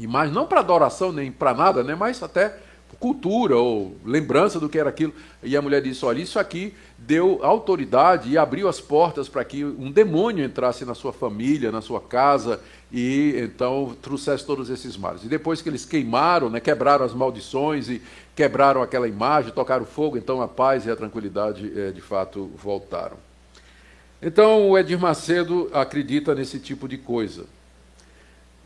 [0.00, 2.56] imagens, não para adoração nem para nada, né, mas até
[2.98, 5.12] cultura ou lembrança do que era aquilo.
[5.42, 6.74] E a mulher disse: Olha, isso aqui
[7.06, 11.80] deu autoridade e abriu as portas para que um demônio entrasse na sua família, na
[11.80, 15.22] sua casa e então trouxesse todos esses males.
[15.24, 18.00] E depois que eles queimaram, né, quebraram as maldições e
[18.34, 23.16] quebraram aquela imagem, tocaram fogo, então a paz e a tranquilidade é, de fato voltaram.
[24.22, 27.44] Então o Edir Macedo acredita nesse tipo de coisa.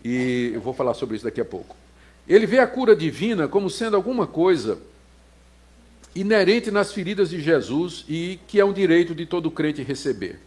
[0.05, 1.75] E eu vou falar sobre isso daqui a pouco.
[2.29, 4.79] Ele vê a cura divina como sendo alguma coisa
[6.15, 10.41] inerente nas feridas de Jesus e que é um direito de todo crente receber.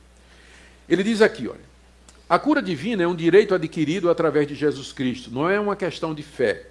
[0.88, 1.72] Ele diz aqui, olha,
[2.30, 6.14] a cura divina é um direito adquirido através de Jesus Cristo, não é uma questão
[6.14, 6.68] de fé,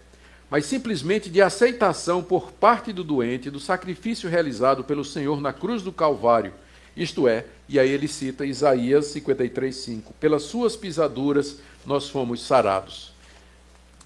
[0.51, 5.83] mas simplesmente de aceitação por parte do doente do sacrifício realizado pelo Senhor na cruz
[5.83, 6.53] do Calvário.
[6.97, 13.13] Isto é, e aí ele cita Isaías 53:5, pelas suas pisaduras nós fomos sarados.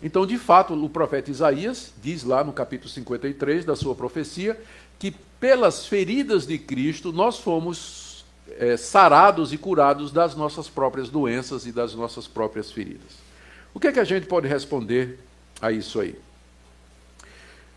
[0.04, 4.60] Então, de fato, o profeta Isaías diz lá no capítulo 53 da sua profecia
[4.98, 8.26] que pelas feridas de Cristo nós fomos
[8.58, 13.24] é, sarados e curados das nossas próprias doenças e das nossas próprias feridas.
[13.72, 15.18] O que é que a gente pode responder
[15.58, 16.14] a isso aí?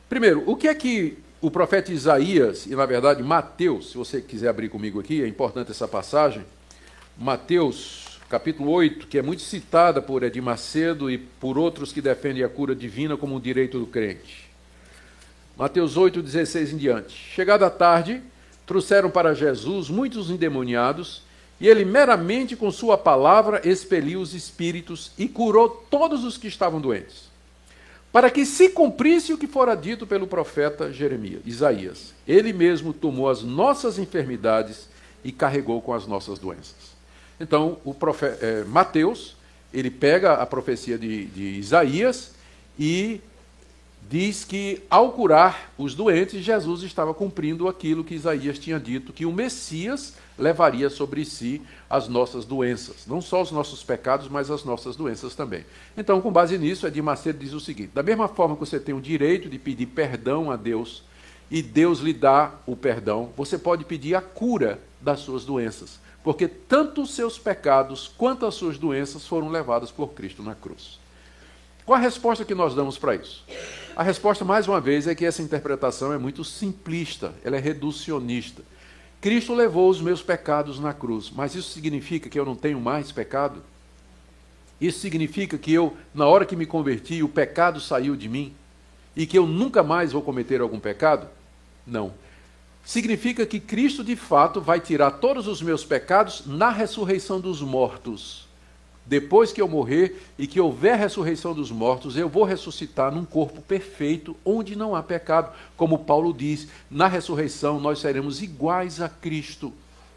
[0.10, 4.50] Primeiro, o que é que o profeta Isaías, e na verdade Mateus, se você quiser
[4.50, 6.44] abrir comigo aqui, é importante essa passagem,
[7.18, 12.44] Mateus capítulo 8, que é muito citada por Edir Macedo e por outros que defendem
[12.44, 14.50] a cura divina como um direito do crente.
[15.58, 17.16] Mateus 8, 16 em diante.
[17.16, 18.22] Chegada a tarde,
[18.66, 21.24] trouxeram para Jesus muitos endemoniados,
[21.60, 26.80] e ele meramente com sua palavra expeliu os espíritos e curou todos os que estavam
[26.80, 27.30] doentes.
[28.12, 32.14] Para que se cumprisse o que fora dito pelo profeta Jeremias, Isaías.
[32.28, 34.88] Ele mesmo tomou as nossas enfermidades
[35.24, 36.77] e carregou com as nossas doenças.
[37.40, 39.36] Então, o profeta, é, Mateus,
[39.74, 42.32] ele pega a profecia de, de Isaías
[42.80, 43.22] e
[44.10, 49.26] diz que, ao curar os doentes, Jesus estava cumprindo aquilo que Isaías tinha dito, que
[49.26, 53.06] o Messias levaria sobre si as nossas doenças.
[53.06, 55.66] Não só os nossos pecados, mas as nossas doenças também.
[55.98, 58.96] Então, com base nisso, Edir Macedo diz o seguinte: da mesma forma que você tem
[58.96, 61.04] o direito de pedir perdão a Deus,
[61.52, 66.46] e Deus lhe dá o perdão, você pode pedir a cura das suas doenças porque
[66.46, 71.00] tanto os seus pecados quanto as suas doenças foram levadas por Cristo na cruz.
[71.86, 73.46] Qual a resposta que nós damos para isso?
[73.96, 78.62] A resposta, mais uma vez, é que essa interpretação é muito simplista, ela é reducionista.
[79.22, 83.10] Cristo levou os meus pecados na cruz, mas isso significa que eu não tenho mais
[83.10, 83.64] pecado?
[84.82, 88.54] Isso significa que eu, na hora que me converti, o pecado saiu de mim
[89.16, 91.26] e que eu nunca mais vou cometer algum pecado?
[91.86, 92.14] Não
[92.88, 98.48] significa que Cristo de fato vai tirar todos os meus pecados na ressurreição dos mortos.
[99.06, 103.62] Depois que eu morrer e que houver ressurreição dos mortos, eu vou ressuscitar num corpo
[103.62, 105.54] perfeito, onde não há pecado.
[105.76, 109.74] Como Paulo diz, na ressurreição nós seremos iguais a Cristo,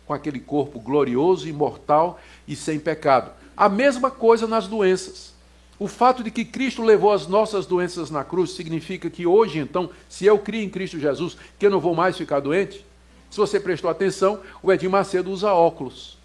[0.06, 3.32] com aquele corpo glorioso, imortal e sem pecado.
[3.56, 5.34] A mesma coisa nas doenças.
[5.80, 9.88] O fato de que Cristo levou as nossas doenças na cruz significa que hoje, então,
[10.10, 12.84] se eu crio em Cristo Jesus, que eu não vou mais ficar doente?
[13.30, 16.18] Se você prestou atenção, o Edir Macedo usa óculos.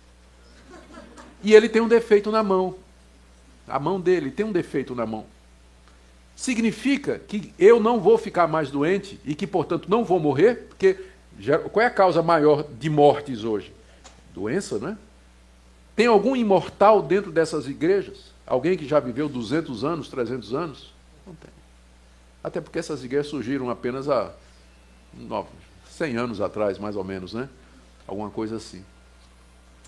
[1.42, 2.76] E ele tem um defeito na mão.
[3.66, 5.26] A mão dele tem um defeito na mão.
[6.36, 10.68] Significa que eu não vou ficar mais doente e que, portanto, não vou morrer?
[10.68, 11.00] Porque
[11.72, 13.72] qual é a causa maior de mortes hoje?
[14.34, 14.98] Doença, não é?
[15.96, 18.35] Tem algum imortal dentro dessas igrejas?
[18.46, 20.94] Alguém que já viveu 200 anos, 300 anos?
[21.26, 21.52] Não tem.
[22.44, 24.32] Até porque essas igrejas surgiram apenas há
[25.90, 27.50] 100 anos atrás, mais ou menos, né?
[28.08, 28.84] Alguma coisa assim.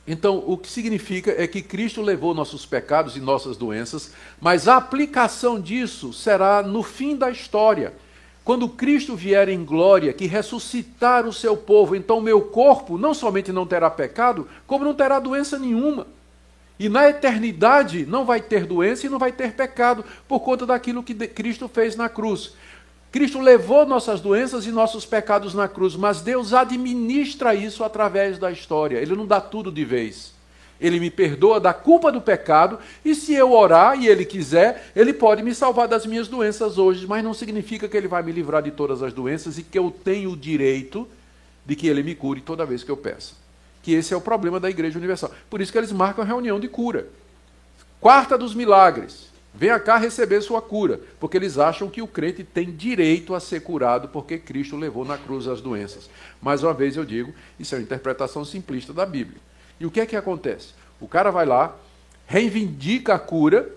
[0.07, 4.77] Então, o que significa é que Cristo levou nossos pecados e nossas doenças, mas a
[4.77, 7.93] aplicação disso será no fim da história.
[8.45, 13.51] Quando Cristo vier em glória, que ressuscitar o seu povo, então meu corpo não somente
[13.51, 16.07] não terá pecado, como não terá doença nenhuma.
[16.79, 21.01] E na eternidade não vai ter doença e não vai ter pecado por conta daquilo
[21.01, 22.53] que Cristo fez na cruz.
[23.11, 28.51] Cristo levou nossas doenças e nossos pecados na cruz, mas Deus administra isso através da
[28.51, 28.97] história.
[28.97, 30.33] Ele não dá tudo de vez.
[30.79, 35.11] Ele me perdoa da culpa do pecado, e se eu orar e ele quiser, ele
[35.11, 38.61] pode me salvar das minhas doenças hoje, mas não significa que ele vai me livrar
[38.61, 41.07] de todas as doenças e que eu tenho o direito
[41.65, 43.46] de que ele me cure toda vez que eu peço
[43.87, 45.31] que esse é o problema da Igreja Universal.
[45.49, 47.07] Por isso que eles marcam a reunião de cura.
[48.01, 49.29] Quarta dos milagres.
[49.55, 53.61] Venha cá receber sua cura, porque eles acham que o crente tem direito a ser
[53.61, 56.09] curado porque Cristo levou na cruz as doenças.
[56.41, 59.39] Mais uma vez eu digo, isso é uma interpretação simplista da Bíblia.
[59.79, 60.73] E o que é que acontece?
[60.99, 61.73] O cara vai lá,
[62.25, 63.73] reivindica a cura,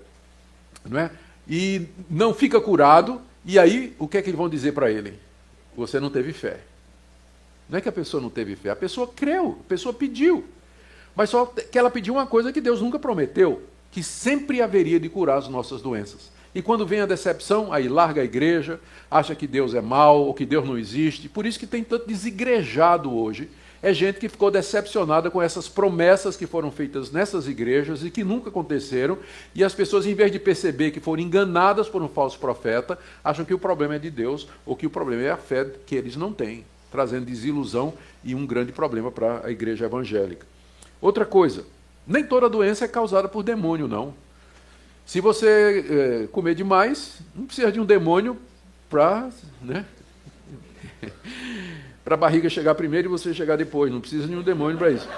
[0.85, 1.13] não é?
[1.49, 5.17] E não fica curado, E aí, o que é que eles vão dizer para ele?
[5.77, 6.70] Você não teve fé.
[7.71, 10.45] Não é que a pessoa não teve fé, a pessoa creu, a pessoa pediu.
[11.15, 13.63] Mas só que ela pediu uma coisa que Deus nunca prometeu,
[13.93, 16.31] que sempre haveria de curar as nossas doenças.
[16.53, 20.35] E quando vem a decepção, aí larga a igreja, acha que Deus é mau ou
[20.35, 21.29] que Deus não existe.
[21.29, 23.49] Por isso que tem tanto desigrejado hoje.
[23.83, 28.23] É gente que ficou decepcionada com essas promessas que foram feitas nessas igrejas e que
[28.23, 29.17] nunca aconteceram.
[29.55, 33.45] E as pessoas, em vez de perceber que foram enganadas por um falso profeta, acham
[33.45, 36.17] que o problema é de Deus ou que o problema é a fé que eles
[36.17, 40.47] não têm, trazendo desilusão e um grande problema para a igreja evangélica.
[41.01, 41.65] Outra coisa,
[42.07, 44.15] nem toda doença é causada por demônio, não.
[45.07, 48.37] Se você é, comer demais, não precisa de um demônio
[48.89, 49.31] para
[49.63, 49.85] né,
[52.05, 53.93] a barriga chegar primeiro e você chegar depois.
[53.93, 55.09] Não precisa de um demônio para isso.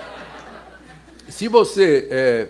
[1.28, 2.48] Se você, é,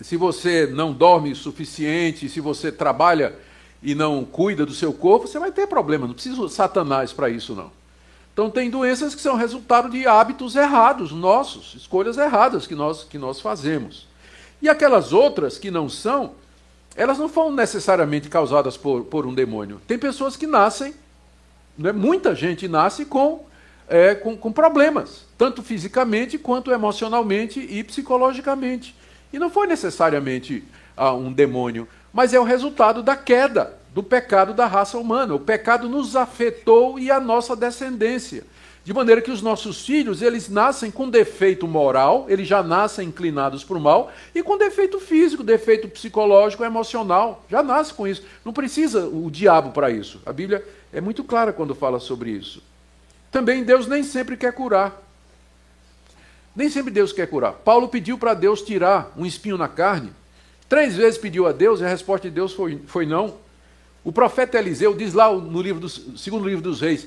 [0.00, 3.34] se você não dorme o suficiente, se você trabalha
[3.82, 6.06] e não cuida do seu corpo, você vai ter problema.
[6.06, 7.77] Não precisa Satanás para isso, não.
[8.38, 13.18] Então, tem doenças que são resultado de hábitos errados nossos, escolhas erradas que nós, que
[13.18, 14.06] nós fazemos.
[14.62, 16.34] E aquelas outras que não são,
[16.94, 19.80] elas não foram necessariamente causadas por, por um demônio.
[19.88, 20.94] Tem pessoas que nascem,
[21.76, 23.44] né, muita gente nasce com,
[23.88, 28.94] é, com, com problemas, tanto fisicamente quanto emocionalmente e psicologicamente.
[29.32, 30.62] E não foi necessariamente
[30.96, 35.34] ah, um demônio, mas é o resultado da queda do pecado da raça humana.
[35.34, 38.44] O pecado nos afetou e a nossa descendência.
[38.84, 43.64] De maneira que os nossos filhos, eles nascem com defeito moral, eles já nascem inclinados
[43.64, 47.44] para o mal, e com defeito físico, defeito psicológico, emocional.
[47.50, 48.22] Já nasce com isso.
[48.44, 50.20] Não precisa o diabo para isso.
[50.24, 52.62] A Bíblia é muito clara quando fala sobre isso.
[53.32, 54.96] Também Deus nem sempre quer curar.
[56.54, 57.52] Nem sempre Deus quer curar.
[57.52, 60.12] Paulo pediu para Deus tirar um espinho na carne.
[60.68, 63.47] Três vezes pediu a Deus e a resposta de Deus foi, foi não.
[64.04, 67.06] O profeta Eliseu diz lá no livro do, segundo livro dos reis,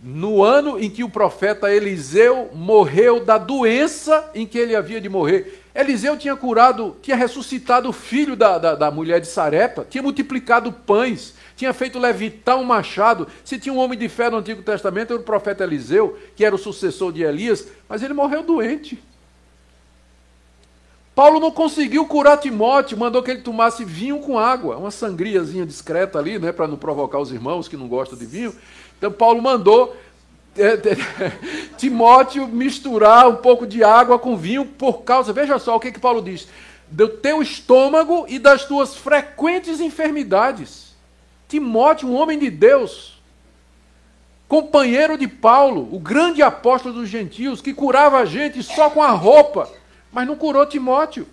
[0.00, 5.08] no ano em que o profeta Eliseu morreu da doença em que ele havia de
[5.08, 5.62] morrer.
[5.74, 10.72] Eliseu tinha curado, tinha ressuscitado o filho da, da, da mulher de Sarepa, tinha multiplicado
[10.72, 13.26] pães, tinha feito levitar um machado.
[13.44, 16.54] Se tinha um homem de fé no Antigo Testamento, era o profeta Eliseu, que era
[16.54, 18.98] o sucessor de Elias, mas ele morreu doente.
[21.18, 26.16] Paulo não conseguiu curar Timóteo, mandou que ele tomasse vinho com água, uma sangriazinha discreta
[26.16, 28.54] ali, né, para não provocar os irmãos que não gostam de vinho.
[28.96, 29.96] Então Paulo mandou
[30.56, 31.32] é, é,
[31.76, 35.98] Timóteo misturar um pouco de água com vinho por causa, veja só o que, que
[35.98, 36.46] Paulo diz,
[36.88, 40.94] do teu estômago e das tuas frequentes enfermidades.
[41.48, 43.20] Timóteo, um homem de Deus,
[44.46, 49.10] companheiro de Paulo, o grande apóstolo dos gentios, que curava a gente só com a
[49.10, 49.68] roupa
[50.12, 51.26] mas não curou Timóteo.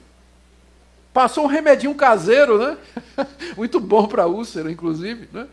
[1.14, 2.78] Passou um remedinho caseiro, né?
[3.56, 5.48] Muito bom para úlcera, inclusive, né?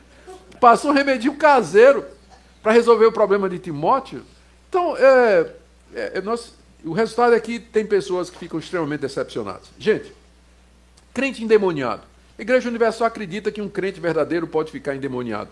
[0.60, 2.04] Passou um remedinho caseiro
[2.62, 4.22] para resolver o problema de Timóteo.
[4.68, 5.46] Então, é,
[5.94, 6.54] é, é, nós,
[6.84, 9.70] o resultado é que tem pessoas que ficam extremamente decepcionadas.
[9.78, 10.12] Gente,
[11.12, 12.02] crente endemoniado.
[12.38, 15.50] A Igreja Universal acredita que um crente verdadeiro pode ficar endemoniado.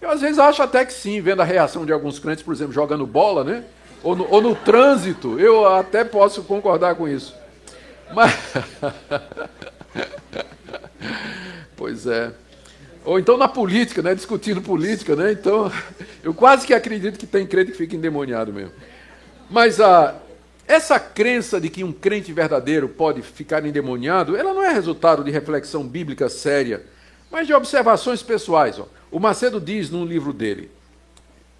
[0.00, 2.72] Eu às vezes acho até que sim, vendo a reação de alguns crentes, por exemplo,
[2.72, 3.64] jogando bola, né?
[4.02, 7.34] Ou no, ou no trânsito, eu até posso concordar com isso.
[8.14, 8.32] Mas.
[11.76, 12.32] pois é.
[13.04, 14.14] Ou então na política, né?
[14.14, 15.32] Discutindo política, né?
[15.32, 15.72] Então,
[16.22, 18.72] eu quase que acredito que tem crente que fica endemoniado mesmo.
[19.50, 20.14] Mas a,
[20.66, 25.30] essa crença de que um crente verdadeiro pode ficar endemoniado, ela não é resultado de
[25.30, 26.84] reflexão bíblica séria,
[27.30, 28.78] mas de observações pessoais.
[28.78, 28.86] Ó.
[29.10, 30.70] O Macedo diz num livro dele: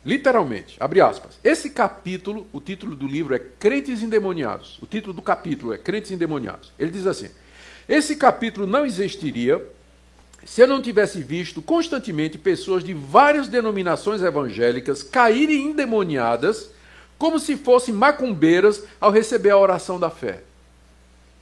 [0.08, 1.38] Literalmente, abre aspas.
[1.44, 4.78] Esse capítulo, o título do livro é Crentes Endemoniados.
[4.80, 6.72] O título do capítulo é Crentes Endemoniados.
[6.78, 7.28] Ele diz assim:
[7.86, 9.62] Esse capítulo não existiria
[10.46, 16.70] se eu não tivesse visto constantemente pessoas de várias denominações evangélicas caírem endemoniadas
[17.18, 20.42] como se fossem macumbeiras ao receber a oração da fé.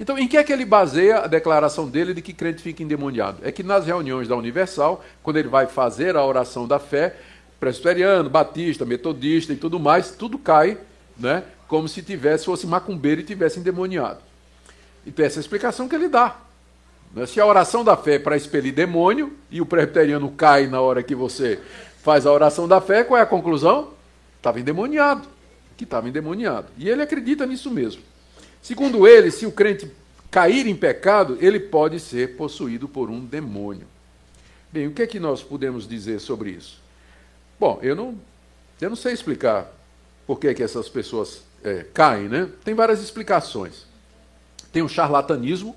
[0.00, 3.38] Então, em que é que ele baseia a declaração dele de que crente fica endemoniado?
[3.44, 7.16] É que nas reuniões da Universal, quando ele vai fazer a oração da fé,
[7.58, 10.78] presbiteriano, batista, metodista e tudo mais, tudo cai,
[11.18, 11.42] né?
[11.66, 14.20] Como se tivesse, fosse macumbeiro e tivesse endemoniado.
[15.06, 16.36] Então, essa é a explicação que ele dá.
[17.14, 17.26] Né?
[17.26, 21.02] Se a oração da fé é para expelir demônio e o presbiteriano cai na hora
[21.02, 21.60] que você
[22.02, 23.92] faz a oração da fé, qual é a conclusão?
[24.36, 25.28] Estava endemoniado.
[25.76, 26.68] Que estava endemoniado.
[26.76, 28.02] E ele acredita nisso mesmo.
[28.62, 29.90] Segundo ele, se o crente
[30.30, 33.86] cair em pecado, ele pode ser possuído por um demônio.
[34.72, 36.85] Bem, o que é que nós podemos dizer sobre isso?
[37.58, 38.18] Bom, eu não,
[38.80, 39.72] eu não sei explicar
[40.26, 42.48] por que, que essas pessoas é, caem, né?
[42.64, 43.86] Tem várias explicações.
[44.72, 45.74] Tem o charlatanismo,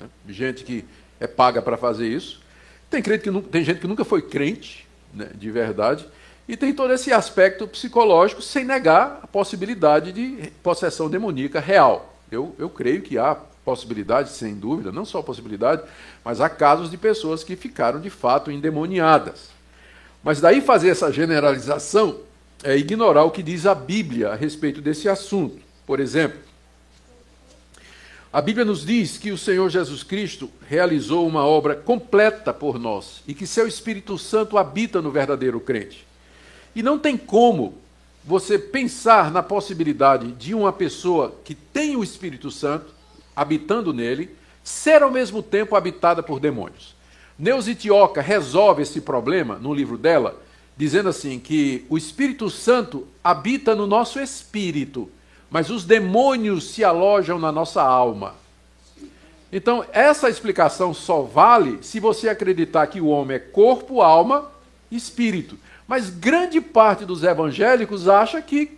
[0.00, 0.08] né?
[0.28, 0.84] gente que
[1.20, 2.40] é paga para fazer isso.
[2.88, 6.08] Tem, crente que, tem gente que nunca foi crente, né, de verdade,
[6.48, 12.14] e tem todo esse aspecto psicológico, sem negar a possibilidade de possessão demoníaca real.
[12.32, 15.82] Eu, eu creio que há possibilidade, sem dúvida, não só possibilidade,
[16.24, 19.50] mas há casos de pessoas que ficaram de fato endemoniadas.
[20.22, 22.20] Mas daí fazer essa generalização
[22.62, 25.58] é ignorar o que diz a Bíblia a respeito desse assunto.
[25.86, 26.38] Por exemplo,
[28.30, 33.22] a Bíblia nos diz que o Senhor Jesus Cristo realizou uma obra completa por nós
[33.26, 36.06] e que seu Espírito Santo habita no verdadeiro crente.
[36.74, 37.78] E não tem como
[38.24, 42.92] você pensar na possibilidade de uma pessoa que tem o Espírito Santo
[43.34, 46.94] habitando nele ser ao mesmo tempo habitada por demônios.
[47.38, 50.42] Neuza Tioca resolve esse problema no livro dela,
[50.76, 55.08] dizendo assim que o Espírito Santo habita no nosso espírito,
[55.48, 58.34] mas os demônios se alojam na nossa alma.
[59.52, 64.50] Então, essa explicação só vale se você acreditar que o homem é corpo, alma
[64.90, 65.56] e espírito.
[65.86, 68.76] Mas grande parte dos evangélicos acha que,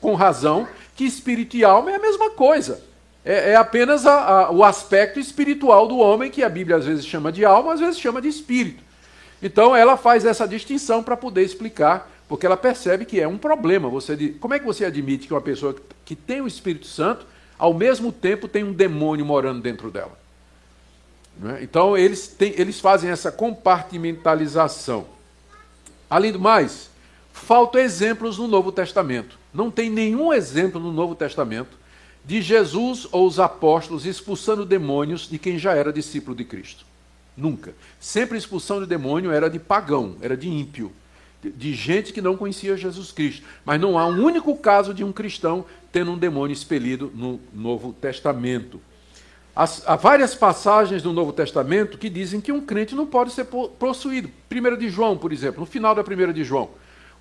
[0.00, 0.66] com razão,
[0.96, 2.87] que espírito e alma é a mesma coisa
[3.28, 7.04] é, é apenas a, a, o aspecto espiritual do homem, que a Bíblia às vezes
[7.04, 8.82] chama de alma, às vezes chama de espírito.
[9.42, 13.90] Então ela faz essa distinção para poder explicar, porque ela percebe que é um problema.
[13.90, 15.76] Você, como é que você admite que uma pessoa
[16.06, 17.26] que tem o Espírito Santo,
[17.58, 20.18] ao mesmo tempo tem um demônio morando dentro dela?
[21.54, 21.62] É?
[21.62, 25.04] Então eles, eles fazem essa compartimentalização.
[26.08, 26.88] Além do mais,
[27.30, 29.38] faltam exemplos no Novo Testamento.
[29.52, 31.76] Não tem nenhum exemplo no Novo Testamento
[32.28, 36.84] de Jesus ou os apóstolos expulsando demônios de quem já era discípulo de Cristo.
[37.34, 37.72] Nunca.
[37.98, 40.92] Sempre a expulsão de demônio era de pagão, era de ímpio,
[41.42, 43.46] de gente que não conhecia Jesus Cristo.
[43.64, 47.94] Mas não há um único caso de um cristão tendo um demônio expelido no Novo
[47.94, 48.78] Testamento.
[49.56, 54.30] há várias passagens do Novo Testamento que dizem que um crente não pode ser possuído.
[54.50, 56.68] Primeira de João, por exemplo, no final da primeira de João.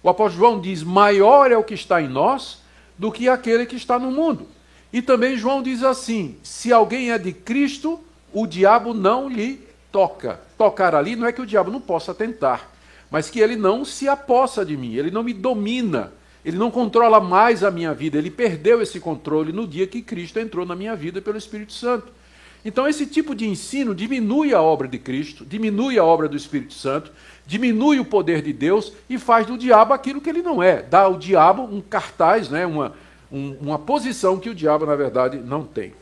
[0.03, 2.61] O apóstolo João diz: Maior é o que está em nós
[2.97, 4.56] do que aquele que está no mundo.
[4.91, 7.99] E também João diz assim: se alguém é de Cristo,
[8.33, 9.61] o diabo não lhe
[9.91, 10.39] toca.
[10.57, 12.71] Tocar ali não é que o diabo não possa tentar,
[13.09, 16.11] mas que ele não se apossa de mim, ele não me domina,
[16.43, 20.39] ele não controla mais a minha vida, ele perdeu esse controle no dia que Cristo
[20.39, 22.17] entrou na minha vida pelo Espírito Santo.
[22.65, 26.73] Então, esse tipo de ensino diminui a obra de Cristo, diminui a obra do Espírito
[26.73, 27.11] Santo,
[27.45, 30.81] diminui o poder de Deus e faz do diabo aquilo que ele não é.
[30.81, 32.93] Dá ao diabo um cartaz, né, uma,
[33.31, 35.93] um, uma posição que o diabo, na verdade, não tem.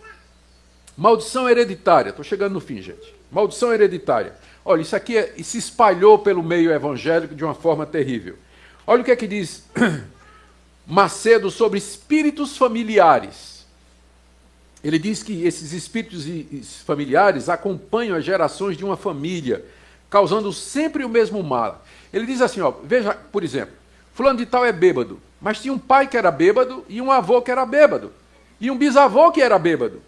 [0.97, 2.09] Maldição hereditária.
[2.09, 3.13] Estou chegando no fim, gente.
[3.32, 4.34] Maldição hereditária.
[4.63, 8.38] Olha, isso aqui é, se espalhou pelo meio evangélico de uma forma terrível.
[8.88, 9.63] Olha o que é que diz
[10.88, 13.65] Macedo sobre espíritos familiares.
[14.84, 16.28] Ele diz que esses espíritos
[16.84, 19.65] familiares acompanham as gerações de uma família,
[20.11, 21.84] causando sempre o mesmo mal.
[22.13, 23.73] Ele diz assim, ó, veja, por exemplo,
[24.13, 25.19] fulano de tal é bêbado.
[25.46, 28.12] Mas tinha um pai que era bêbado e um avô que era bêbado.
[28.60, 30.02] E um bisavô que era bêbado.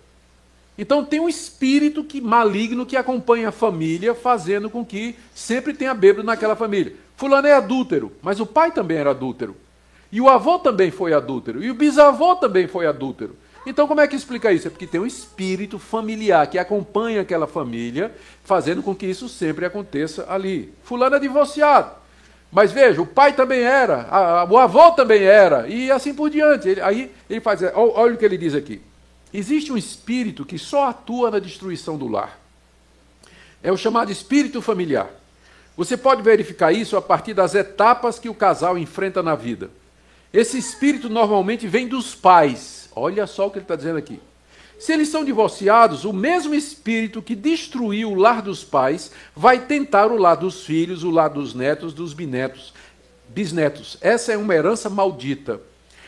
[0.76, 5.94] Então tem um espírito que maligno que acompanha a família, fazendo com que sempre tenha
[5.94, 6.96] bêbado naquela família.
[7.16, 9.56] Fulano é adúltero, mas o pai também era adúltero.
[10.12, 11.64] E o avô também foi adúltero.
[11.64, 13.36] E o bisavô também foi adúltero.
[13.64, 14.66] Então, como é que explica isso?
[14.66, 18.12] É porque tem um espírito familiar que acompanha aquela família,
[18.44, 20.74] fazendo com que isso sempre aconteça ali.
[20.82, 22.07] Fulano é divorciado.
[22.52, 26.30] Mas veja, o pai também era, a, a, o avô também era, e assim por
[26.30, 26.70] diante.
[26.70, 28.82] Ele, aí ele faz, olha o que ele diz aqui.
[29.34, 32.40] Existe um espírito que só atua na destruição do lar.
[33.62, 35.10] É o chamado espírito familiar.
[35.76, 39.70] Você pode verificar isso a partir das etapas que o casal enfrenta na vida.
[40.34, 42.90] Esse espírito normalmente vem dos pais.
[42.96, 44.20] Olha só o que ele está dizendo aqui.
[44.80, 50.12] Se eles são divorciados, o mesmo espírito que destruiu o lar dos pais vai tentar
[50.12, 52.74] o lar dos filhos, o lar dos netos, dos bisnetos.
[53.30, 53.98] bisnetos.
[54.02, 55.60] Essa é uma herança maldita.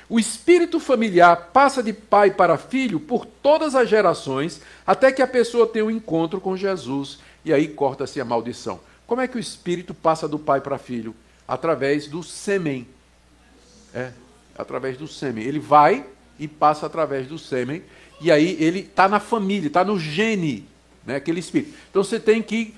[0.07, 5.27] O espírito familiar passa de pai para filho por todas as gerações, até que a
[5.27, 8.79] pessoa tenha um encontro com Jesus e aí corta-se a maldição.
[9.05, 11.15] Como é que o espírito passa do pai para filho?
[11.47, 12.87] Através do sêmen.
[13.93, 14.11] É,
[14.57, 15.43] através do sêmen.
[15.43, 16.05] Ele vai
[16.39, 17.83] e passa através do sêmen
[18.21, 20.67] e aí ele está na família, está no gene,
[21.05, 21.73] né, aquele espírito.
[21.89, 22.73] Então você tem que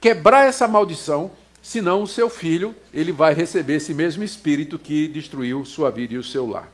[0.00, 1.30] quebrar essa maldição,
[1.62, 6.18] senão o seu filho ele vai receber esse mesmo espírito que destruiu sua vida e
[6.18, 6.70] o seu lar.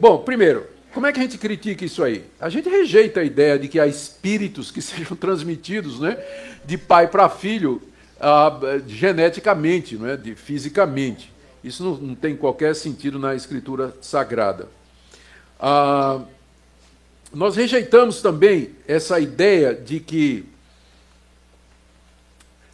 [0.00, 2.24] Bom, primeiro, como é que a gente critica isso aí?
[2.40, 6.16] A gente rejeita a ideia de que há espíritos que sejam transmitidos né,
[6.64, 7.82] de pai para filho
[8.16, 11.32] uh, geneticamente, né, de, fisicamente.
[11.62, 14.68] Isso não, não, tem qualquer sentido na escritura sagrada.
[15.60, 16.24] Uh,
[17.32, 20.46] nós rejeitamos também essa ideia de que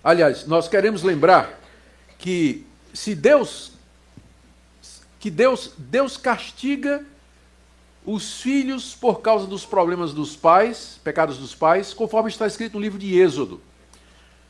[0.05, 1.59] Aliás, nós queremos lembrar
[2.19, 3.73] que se Deus
[5.19, 7.03] que Deus Deus castiga
[8.05, 12.81] os filhos por causa dos problemas dos pais, pecados dos pais, conforme está escrito no
[12.81, 13.63] livro de Êxodo.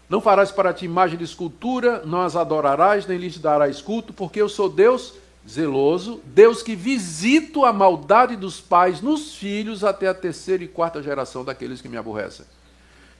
[0.08, 4.42] Não farás para ti imagem de escultura, não as adorarás, nem lhes darás culto, porque
[4.42, 5.14] eu sou Deus
[5.48, 11.02] zeloso, Deus que visito a maldade dos pais nos filhos até a terceira e quarta
[11.02, 12.46] geração daqueles que me aborrecem.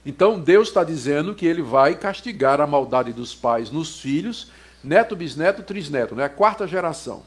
[0.05, 4.51] Então Deus está dizendo que ele vai castigar a maldade dos pais nos filhos,
[4.83, 6.25] neto, bisneto, trisneto, né?
[6.25, 7.23] a quarta geração.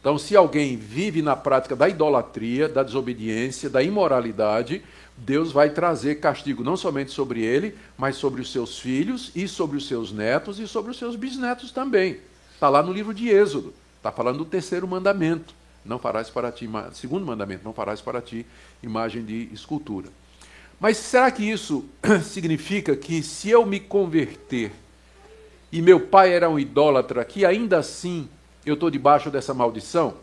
[0.00, 4.82] Então, se alguém vive na prática da idolatria, da desobediência, da imoralidade,
[5.14, 9.76] Deus vai trazer castigo não somente sobre ele, mas sobre os seus filhos e sobre
[9.76, 12.18] os seus netos e sobre os seus bisnetos também.
[12.54, 13.74] Está lá no livro de Êxodo.
[14.00, 15.54] Está falando do terceiro mandamento.
[15.84, 18.46] Não farás para ti, segundo mandamento, não farás para ti
[18.82, 20.08] imagem de escultura.
[20.80, 21.84] Mas será que isso
[22.24, 24.72] significa que se eu me converter
[25.70, 28.26] e meu pai era um idólatra, que ainda assim
[28.64, 30.14] eu estou debaixo dessa maldição?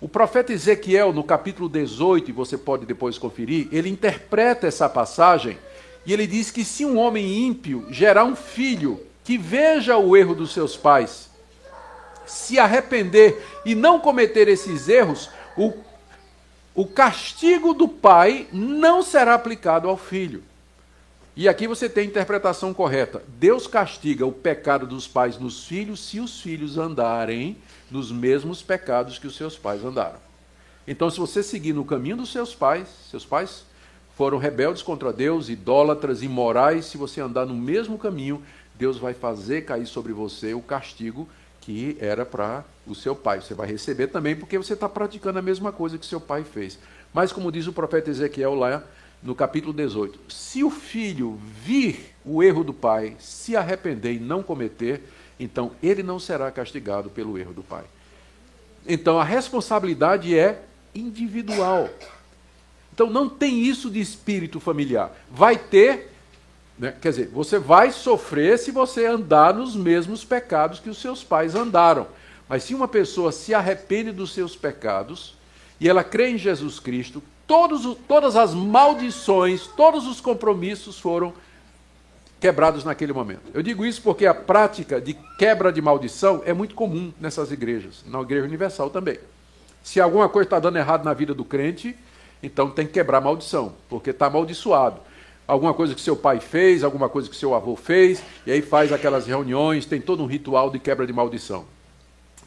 [0.00, 5.58] O profeta Ezequiel, no capítulo 18, e você pode depois conferir, ele interpreta essa passagem
[6.06, 10.34] e ele diz que se um homem ímpio gerar um filho que veja o erro
[10.34, 11.30] dos seus pais,
[12.26, 15.72] se arrepender e não cometer esses erros, o,
[16.74, 20.42] o castigo do pai não será aplicado ao filho.
[21.36, 23.22] E aqui você tem a interpretação correta.
[23.26, 27.56] Deus castiga o pecado dos pais nos filhos se os filhos andarem
[27.90, 30.18] nos mesmos pecados que os seus pais andaram.
[30.86, 33.64] Então, se você seguir no caminho dos seus pais, seus pais
[34.16, 38.42] foram rebeldes contra Deus, idólatras, imorais, se você andar no mesmo caminho,
[38.76, 41.28] Deus vai fazer cair sobre você o castigo
[41.64, 43.40] que era para o seu pai.
[43.40, 46.78] Você vai receber também porque você está praticando a mesma coisa que seu pai fez.
[47.12, 48.84] Mas, como diz o profeta Ezequiel lá
[49.22, 54.42] no capítulo 18: se o filho vir o erro do pai, se arrepender e não
[54.42, 55.02] cometer,
[55.40, 57.84] então ele não será castigado pelo erro do pai.
[58.86, 60.62] Então a responsabilidade é
[60.94, 61.88] individual.
[62.92, 65.16] Então não tem isso de espírito familiar.
[65.30, 66.12] Vai ter,
[66.78, 71.22] né, quer dizer, você vai sofrer se você andar nos mesmos pecados que os seus
[71.22, 72.06] pais andaram.
[72.48, 75.36] Mas se uma pessoa se arrepende dos seus pecados
[75.80, 81.32] e ela crê em Jesus Cristo, todos, todas as maldições, todos os compromissos foram
[82.40, 83.42] quebrados naquele momento.
[83.54, 88.04] Eu digo isso porque a prática de quebra de maldição é muito comum nessas igrejas,
[88.06, 89.18] na Igreja Universal também.
[89.82, 91.96] Se alguma coisa está dando errado na vida do crente,
[92.42, 95.00] então tem que quebrar a maldição, porque está amaldiçoado.
[95.46, 98.92] Alguma coisa que seu pai fez, alguma coisa que seu avô fez, e aí faz
[98.92, 101.66] aquelas reuniões, tem todo um ritual de quebra de maldição.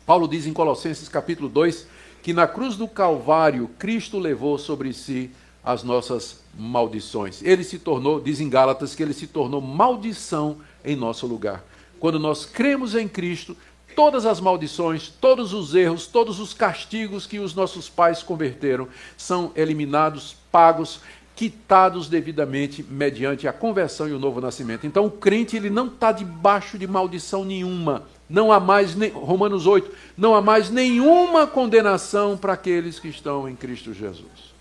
[0.06, 1.88] Paulo diz em Colossenses capítulo 2
[2.24, 5.30] que na cruz do Calvário Cristo levou sobre si
[5.64, 7.42] as nossas maldições.
[7.44, 11.64] Ele se tornou, diz em Gálatas, que ele se tornou maldição em nosso lugar.
[12.00, 13.56] Quando nós cremos em Cristo,
[13.96, 18.88] todas as maldições, todos os erros, todos os castigos que os nossos pais converteram
[19.18, 21.02] são eliminados, pagos,
[21.38, 24.88] quitados devidamente mediante a conversão e o novo nascimento.
[24.88, 28.08] Então o crente ele não está debaixo de maldição nenhuma.
[28.28, 33.56] Não há mais, Romanos 8, não há mais nenhuma condenação para aqueles que estão em
[33.56, 34.56] Cristo Jesus.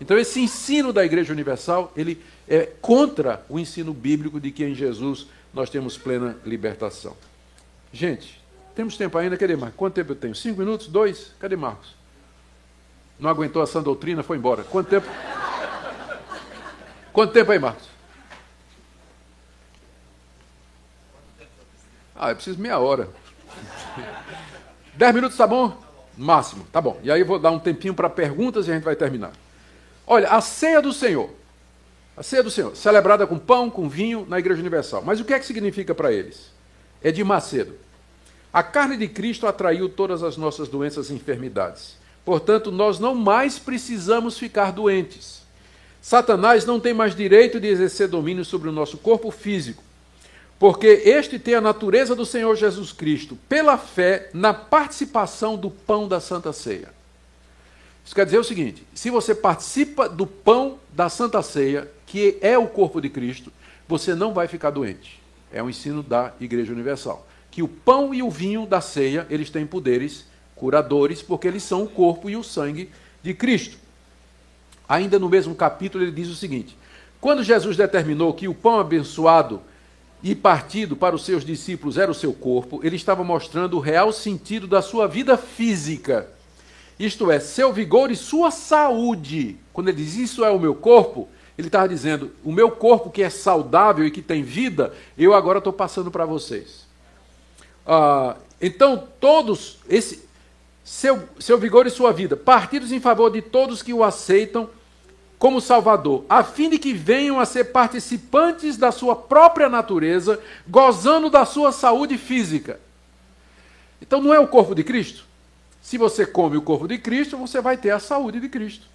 [0.00, 4.76] Então esse ensino da Igreja Universal, ele é contra o ensino bíblico de que em
[4.76, 7.16] Jesus nós temos plena libertação.
[7.92, 8.40] Gente,
[8.76, 9.76] temos tempo ainda, cadê Marcos?
[9.76, 10.36] Quanto tempo eu tenho?
[10.36, 10.86] Cinco minutos?
[10.86, 11.32] Dois?
[11.40, 11.96] Cadê Marcos?
[13.18, 14.62] Não aguentou essa doutrina, foi embora.
[14.62, 15.08] Quanto tempo?
[17.12, 17.84] Quanto tempo aí, Marcos?
[22.16, 23.08] Ah, eu preciso meia hora.
[24.94, 25.76] Dez minutos tá bom?
[26.16, 26.98] Máximo, tá bom.
[27.02, 29.32] E aí eu vou dar um tempinho para perguntas e a gente vai terminar.
[30.06, 31.30] Olha, a ceia do Senhor.
[32.16, 35.02] A ceia do Senhor, celebrada com pão, com vinho na Igreja Universal.
[35.04, 36.50] Mas o que é que significa para eles?
[37.02, 37.74] É de Macedo.
[38.52, 41.96] A carne de Cristo atraiu todas as nossas doenças e enfermidades.
[42.24, 45.41] Portanto, nós não mais precisamos ficar doentes.
[46.02, 49.82] Satanás não tem mais direito de exercer domínio sobre o nosso corpo físico
[50.62, 56.06] porque este tem a natureza do Senhor Jesus Cristo, pela fé na participação do pão
[56.06, 56.94] da Santa Ceia.
[58.04, 62.56] Isso quer dizer o seguinte: se você participa do pão da Santa Ceia, que é
[62.56, 63.52] o corpo de Cristo,
[63.88, 65.20] você não vai ficar doente.
[65.52, 67.26] É um ensino da Igreja Universal.
[67.50, 71.82] Que o pão e o vinho da ceia, eles têm poderes curadores, porque eles são
[71.82, 72.88] o corpo e o sangue
[73.20, 73.78] de Cristo.
[74.88, 76.76] Ainda no mesmo capítulo, ele diz o seguinte:
[77.20, 79.60] quando Jesus determinou que o pão abençoado
[80.22, 84.12] e partido para os seus discípulos era o seu corpo, ele estava mostrando o real
[84.12, 86.28] sentido da sua vida física.
[86.98, 89.56] Isto é, seu vigor e sua saúde.
[89.72, 93.22] Quando ele diz isso é o meu corpo, Ele estava dizendo: o meu corpo que
[93.22, 96.86] é saudável e que tem vida, eu agora estou passando para vocês.
[97.86, 100.28] Ah, então, todos, esse,
[100.84, 104.68] seu, seu vigor e sua vida, partidos em favor de todos que o aceitam
[105.38, 111.28] como Salvador, a fim de que venham a ser participantes da sua própria natureza, gozando
[111.28, 112.78] da sua saúde física.
[114.00, 115.24] Então, não é o corpo de Cristo?
[115.80, 118.86] Se você come o corpo de Cristo, você vai ter a saúde de Cristo.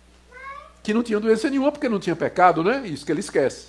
[0.81, 2.81] Que não tinha doença nenhuma porque não tinha pecado, né?
[2.85, 3.67] Isso que ele esquece.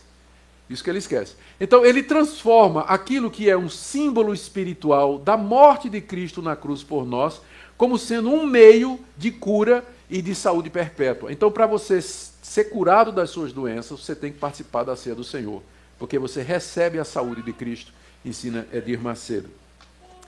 [0.71, 1.35] Isso que ele esquece.
[1.61, 6.85] Então, ele transforma aquilo que é um símbolo espiritual da morte de Cristo na cruz
[6.85, 7.41] por nós,
[7.79, 11.33] como sendo um meio de cura e de saúde perpétua.
[11.33, 15.22] Então, para você ser curado das suas doenças, você tem que participar da ceia do
[15.22, 15.62] Senhor,
[15.97, 17.93] porque você recebe a saúde de Cristo,
[18.24, 19.49] ensina Edir Macedo.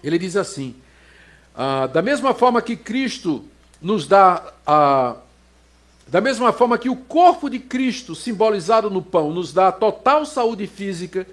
[0.02, 0.76] Ele diz assim:
[1.54, 3.44] ah, da mesma forma que Cristo
[3.82, 5.16] nos dá a.
[6.06, 10.66] Da mesma forma que o corpo de Cristo, simbolizado no pão, nos dá total saúde
[10.66, 11.24] física,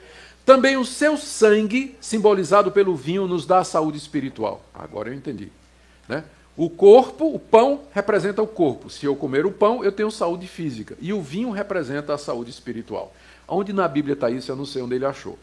[0.46, 4.64] também o seu sangue, simbolizado pelo vinho, nos dá a saúde espiritual.
[4.74, 5.52] Agora eu entendi.
[6.08, 6.24] Né?
[6.56, 8.90] O corpo, o pão, representa o corpo.
[8.90, 10.98] Se eu comer o pão, eu tenho saúde física.
[11.00, 13.14] E o vinho representa a saúde espiritual.
[13.48, 15.38] Onde na Bíblia está isso, eu não sei onde ele achou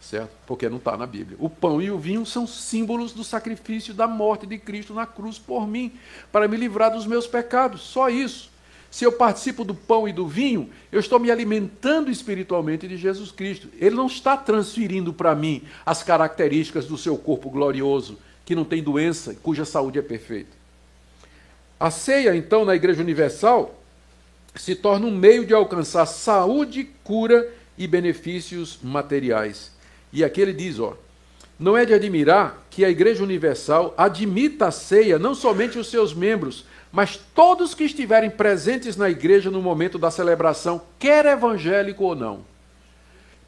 [0.00, 0.30] certo?
[0.46, 1.36] Porque não está na Bíblia.
[1.38, 5.38] O pão e o vinho são símbolos do sacrifício da morte de Cristo na cruz
[5.38, 5.92] por mim,
[6.32, 7.82] para me livrar dos meus pecados.
[7.82, 8.50] Só isso.
[8.90, 13.30] Se eu participo do pão e do vinho, eu estou me alimentando espiritualmente de Jesus
[13.30, 13.68] Cristo.
[13.78, 18.18] Ele não está transferindo para mim as características do seu corpo glorioso,
[18.50, 20.50] que não tem doença, cuja saúde é perfeita.
[21.78, 23.80] A ceia, então, na Igreja Universal,
[24.56, 27.48] se torna um meio de alcançar saúde, cura
[27.78, 29.70] e benefícios materiais.
[30.12, 30.96] E aqui ele diz, ó,
[31.60, 36.12] não é de admirar que a Igreja Universal admita a ceia não somente os seus
[36.12, 42.16] membros, mas todos que estiverem presentes na igreja no momento da celebração, quer evangélico ou
[42.16, 42.49] não.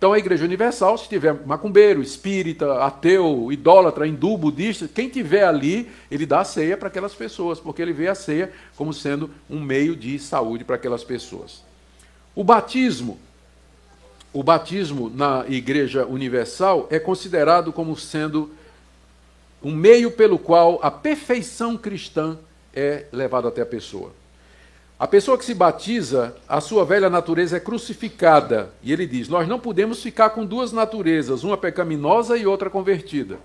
[0.03, 5.89] Então a Igreja Universal, se tiver macumbeiro, espírita, ateu, idólatra, hindu, budista, quem tiver ali,
[6.11, 9.61] ele dá a ceia para aquelas pessoas, porque ele vê a ceia como sendo um
[9.61, 11.63] meio de saúde para aquelas pessoas.
[12.35, 13.17] O batismo
[14.33, 18.51] o batismo na Igreja Universal é considerado como sendo
[19.63, 22.37] um meio pelo qual a perfeição cristã
[22.75, 24.13] é levada até a pessoa.
[25.03, 28.71] A pessoa que se batiza, a sua velha natureza é crucificada.
[28.85, 33.37] E ele diz: Nós não podemos ficar com duas naturezas, uma pecaminosa e outra convertida.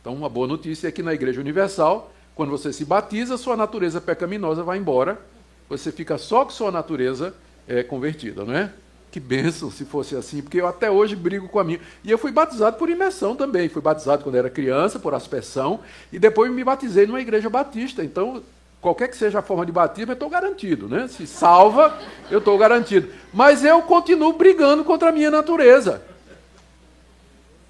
[0.00, 4.00] Então, uma boa notícia é que na Igreja Universal, quando você se batiza, sua natureza
[4.00, 5.20] pecaminosa vai embora,
[5.68, 7.34] você fica só com sua natureza
[7.68, 8.72] é, convertida, não é?
[9.12, 11.80] Que bênção se fosse assim, porque eu até hoje brigo com a minha.
[12.02, 13.68] E eu fui batizado por imersão também.
[13.68, 18.02] Fui batizado quando era criança, por aspersão, e depois me batizei numa igreja batista.
[18.02, 18.42] Então,
[18.84, 20.86] qualquer que seja a forma de batismo, eu estou garantido.
[20.86, 21.08] Né?
[21.08, 21.98] Se salva,
[22.30, 23.08] eu estou garantido.
[23.32, 26.02] Mas eu continuo brigando contra a minha natureza.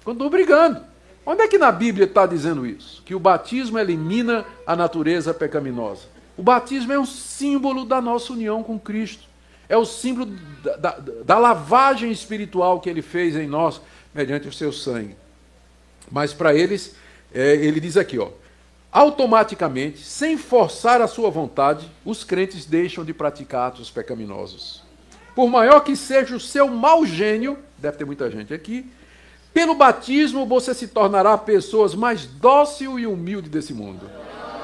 [0.03, 0.81] Continuo brigando.
[1.25, 3.01] Onde é que na Bíblia está dizendo isso?
[3.03, 6.03] Que o batismo elimina a natureza pecaminosa.
[6.37, 9.23] O batismo é um símbolo da nossa união com Cristo.
[9.69, 13.81] É o símbolo da, da, da, lavagem espiritual que ele fez em nós
[14.13, 15.15] mediante o seu sangue.
[16.11, 16.93] Mas para eles,
[17.33, 18.29] é, ele diz aqui, ó,
[18.95, 24.81] automaticamente, sem forçar a sua vontade, os crentes deixam de praticar atos pecaminosos.
[25.35, 28.89] Por maior que seja o seu mau gênio, deve ter muita gente aqui,
[29.53, 34.09] pelo batismo você se tornará pessoas mais dócil e humilde desse mundo.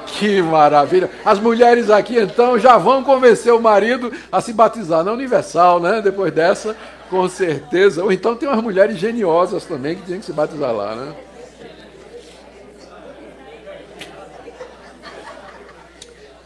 [0.06, 1.10] Que maravilha.
[1.26, 6.00] As mulheres aqui então já vão convencer o marido a se batizar na Universal, né?
[6.00, 6.74] Depois dessa,
[7.10, 8.02] com certeza.
[8.02, 11.14] Ou então tem umas mulheres geniosas também que têm que se batizar lá, né?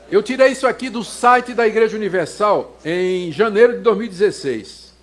[0.08, 4.94] Eu tirei isso aqui do site da Igreja Universal em janeiro de 2016.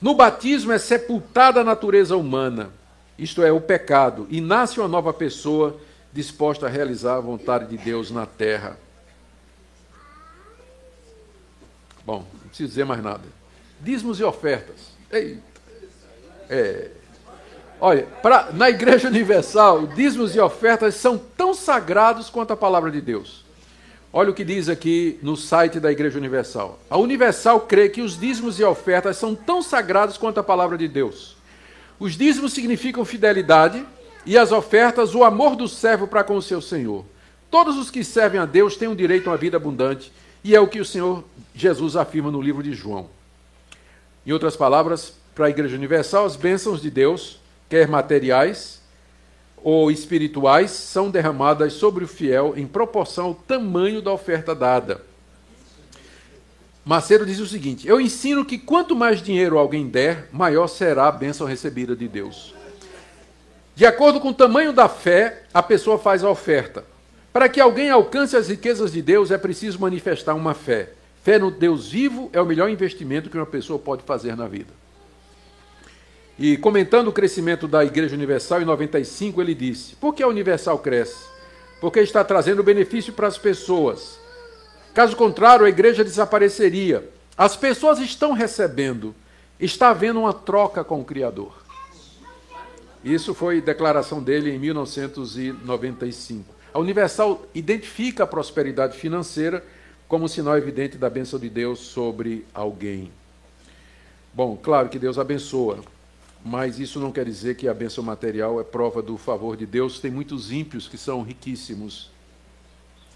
[0.00, 2.70] No batismo é sepultada a natureza humana,
[3.18, 5.80] isto é, o pecado, e nasce uma nova pessoa
[6.12, 8.78] disposta a realizar a vontade de Deus na terra.
[12.04, 13.24] Bom, não preciso dizer mais nada.
[13.80, 14.92] Dízimos e ofertas.
[15.10, 15.42] Eita.
[16.50, 16.90] É.
[17.80, 23.00] Olha, pra, na Igreja Universal, dízimos e ofertas são tão sagrados quanto a palavra de
[23.00, 23.47] Deus.
[24.10, 26.78] Olha o que diz aqui no site da Igreja Universal.
[26.88, 30.88] A Universal crê que os dízimos e ofertas são tão sagrados quanto a palavra de
[30.88, 31.36] Deus.
[32.00, 33.84] Os dízimos significam fidelidade,
[34.24, 37.04] e as ofertas o amor do servo para com o seu senhor.
[37.50, 40.10] Todos os que servem a Deus têm um direito a uma vida abundante,
[40.42, 43.08] e é o que o Senhor Jesus afirma no livro de João.
[44.26, 48.77] Em outras palavras, para a Igreja Universal, as bênçãos de Deus, quer materiais
[49.62, 55.02] ou espirituais, são derramadas sobre o fiel em proporção ao tamanho da oferta dada.
[56.84, 61.12] Macedo diz o seguinte: Eu ensino que quanto mais dinheiro alguém der, maior será a
[61.12, 62.54] bênção recebida de Deus.
[63.74, 66.84] De acordo com o tamanho da fé, a pessoa faz a oferta.
[67.32, 70.90] Para que alguém alcance as riquezas de Deus, é preciso manifestar uma fé.
[71.22, 74.77] Fé no Deus vivo é o melhor investimento que uma pessoa pode fazer na vida.
[76.38, 80.78] E comentando o crescimento da Igreja Universal em 95, ele disse: Por que a Universal
[80.78, 81.26] cresce?
[81.80, 84.20] Porque está trazendo benefício para as pessoas.
[84.94, 87.08] Caso contrário, a igreja desapareceria.
[87.36, 89.14] As pessoas estão recebendo,
[89.58, 91.52] está havendo uma troca com o Criador.
[93.04, 96.54] Isso foi declaração dele em 1995.
[96.74, 99.64] A Universal identifica a prosperidade financeira
[100.08, 103.12] como sinal evidente da bênção de Deus sobre alguém.
[104.34, 105.78] Bom, claro que Deus abençoa,
[106.44, 110.00] mas isso não quer dizer que a bênção material é prova do favor de Deus.
[110.00, 112.10] Tem muitos ímpios que são riquíssimos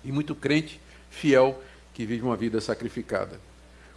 [0.05, 1.61] e muito crente fiel
[1.95, 3.39] que vive uma vida sacrificada.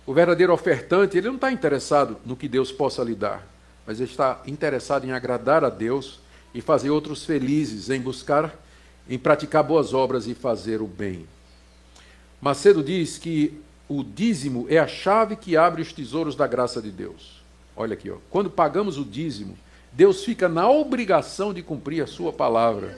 [0.05, 3.47] O verdadeiro ofertante, ele não está interessado no que Deus possa lhe dar,
[3.88, 6.19] mas ele está interessado em agradar a Deus
[6.53, 8.53] e fazer outros felizes, em buscar,
[9.09, 11.28] em praticar boas obras e fazer o bem.
[12.39, 16.91] Macedo diz que o dízimo é a chave que abre os tesouros da graça de
[16.91, 17.43] Deus.
[17.76, 18.15] Olha aqui, ó.
[18.30, 19.57] quando pagamos o dízimo,
[19.91, 22.97] Deus fica na obrigação de cumprir a sua palavra,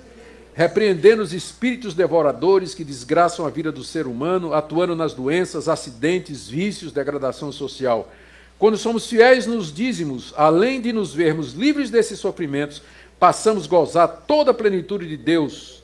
[0.53, 6.47] repreendendo os espíritos devoradores que desgraçam a vida do ser humano, atuando nas doenças, acidentes,
[6.47, 8.11] vícios, degradação social.
[8.57, 12.81] Quando somos fiéis nos dízimos, além de nos vermos livres desses sofrimentos,
[13.19, 15.83] passamos a gozar toda a plenitude de Deus,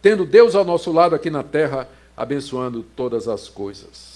[0.00, 4.15] tendo Deus ao nosso lado aqui na terra, abençoando todas as coisas.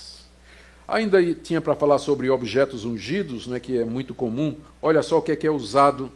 [0.91, 4.57] Ainda tinha para falar sobre objetos ungidos, né, que é muito comum.
[4.83, 6.11] Olha só o que é, que é usado.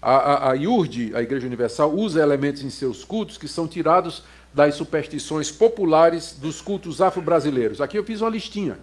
[0.00, 4.22] A, a, a IURD, a Igreja Universal, usa elementos em seus cultos que são tirados
[4.54, 7.80] das superstições populares dos cultos afro-brasileiros.
[7.80, 8.78] Aqui eu fiz uma listinha.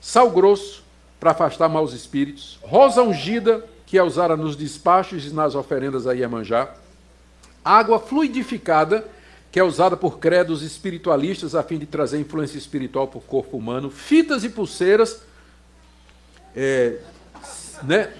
[0.00, 0.82] Sal grosso,
[1.18, 2.58] para afastar maus espíritos.
[2.62, 6.74] Rosa ungida, que é usada nos despachos e nas oferendas a Iemanjá.
[7.64, 9.06] Água fluidificada,
[9.50, 13.56] que é usada por credos espiritualistas a fim de trazer influência espiritual para o corpo
[13.56, 15.22] humano, fitas e pulseiras,
[16.54, 16.98] é,
[17.82, 18.12] né,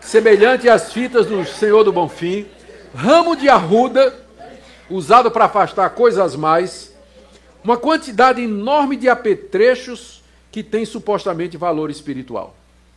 [0.00, 2.46] semelhante às fitas do Senhor do Bonfim,
[2.94, 4.14] ramo de arruda,
[4.88, 6.92] usado para afastar coisas mais,
[7.62, 12.54] uma quantidade enorme de apetrechos que tem supostamente valor espiritual.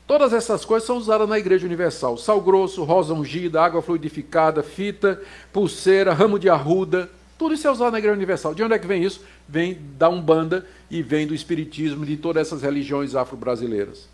[0.08, 5.22] Todas essas coisas são usadas na Igreja Universal: sal grosso, rosa ungida, água fluidificada, fita,
[5.52, 7.10] pulseira, ramo de arruda.
[7.38, 8.56] Tudo isso é usado na Igreja Universal.
[8.56, 9.22] De onde é que vem isso?
[9.48, 14.08] Vem da Umbanda e vem do Espiritismo, de todas essas religiões afro-brasileiras.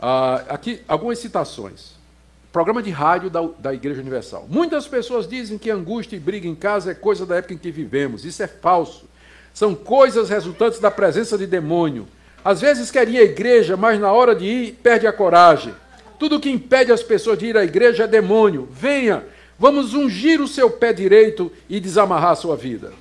[0.00, 1.94] Ah, aqui, algumas citações.
[2.52, 4.46] Programa de rádio da, da Igreja Universal.
[4.48, 7.70] Muitas pessoas dizem que angústia e briga em casa é coisa da época em que
[7.70, 8.24] vivemos.
[8.24, 9.08] Isso é falso.
[9.52, 12.06] São coisas resultantes da presença de demônio.
[12.44, 15.74] Às vezes querem ir à igreja, mas na hora de ir, perde a coragem.
[16.18, 18.68] Tudo que impede as pessoas de ir à igreja é demônio.
[18.70, 19.24] Venha,
[19.58, 22.92] Vamos ungir o seu pé direito e desamarrar a sua vida.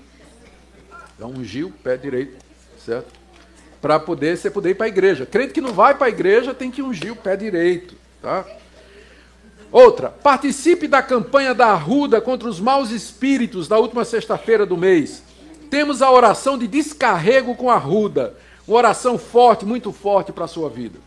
[1.15, 2.37] Então, ungir o pé direito,
[2.83, 3.11] certo?
[3.81, 5.25] Para poder você poder ir para a igreja.
[5.25, 8.45] Crente que não vai para a igreja tem que ungir o pé direito, tá?
[9.71, 15.23] Outra, participe da campanha da Arruda contra os maus espíritos da última sexta-feira do mês.
[15.71, 18.35] Temos a oração de descarrego com a Arruda.
[18.67, 20.99] Uma oração forte, muito forte para a sua vida.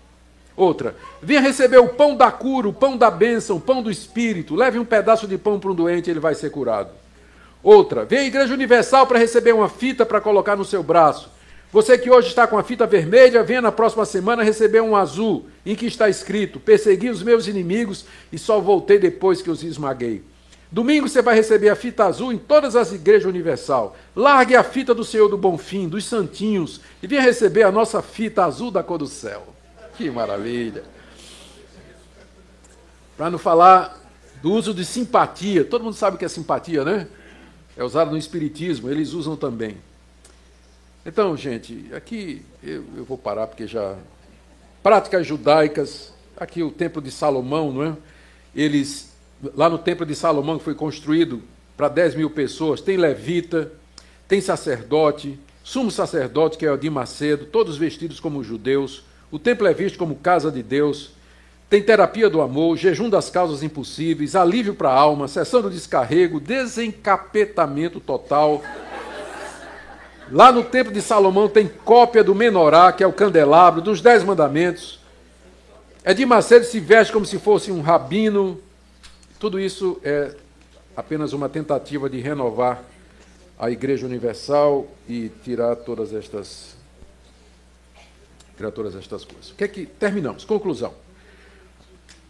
[0.57, 4.54] Outra, venha receber o pão da cura, o pão da bênção, o pão do Espírito.
[4.54, 6.90] Leve um pedaço de pão para um doente e ele vai ser curado.
[7.62, 11.30] Outra, venha à Igreja Universal para receber uma fita para colocar no seu braço.
[11.72, 15.46] Você que hoje está com a fita vermelha, venha na próxima semana receber um azul,
[15.64, 20.22] em que está escrito: Persegui os meus inimigos e só voltei depois que os esmaguei.
[20.70, 23.96] Domingo você vai receber a fita azul em todas as igrejas universal.
[24.14, 28.44] Largue a fita do Senhor do Bonfim, dos Santinhos, e venha receber a nossa fita
[28.44, 29.55] azul da cor do céu.
[29.97, 30.84] Que maravilha.
[33.16, 33.99] Para não falar
[34.42, 35.64] do uso de simpatia.
[35.64, 37.09] Todo mundo sabe o que é simpatia, né?
[37.76, 39.76] É usado no Espiritismo, eles usam também.
[41.05, 43.97] Então, gente, aqui eu, eu vou parar porque já.
[44.82, 47.97] Práticas judaicas, aqui o Templo de Salomão, não é?
[48.55, 49.12] Eles,
[49.55, 51.42] lá no Templo de Salomão, que foi construído
[51.76, 53.72] para 10 mil pessoas, tem levita,
[54.28, 59.66] tem sacerdote, sumo sacerdote, que é o de Macedo, todos vestidos como judeus, o templo
[59.66, 61.10] é visto como casa de Deus.
[61.68, 66.38] Tem terapia do amor, jejum das causas impossíveis, alívio para a alma, sessão do descarrego,
[66.38, 68.62] desencapetamento total.
[70.30, 74.22] Lá no templo de Salomão tem cópia do menorá, que é o candelabro, dos dez
[74.22, 75.00] mandamentos.
[76.04, 78.60] É de Macedo se veste como se fosse um rabino.
[79.40, 80.36] Tudo isso é
[80.96, 82.82] apenas uma tentativa de renovar
[83.58, 86.75] a Igreja Universal e tirar todas estas
[88.57, 89.50] criar todas estas coisas.
[89.50, 90.44] O que é que terminamos?
[90.44, 90.94] Conclusão.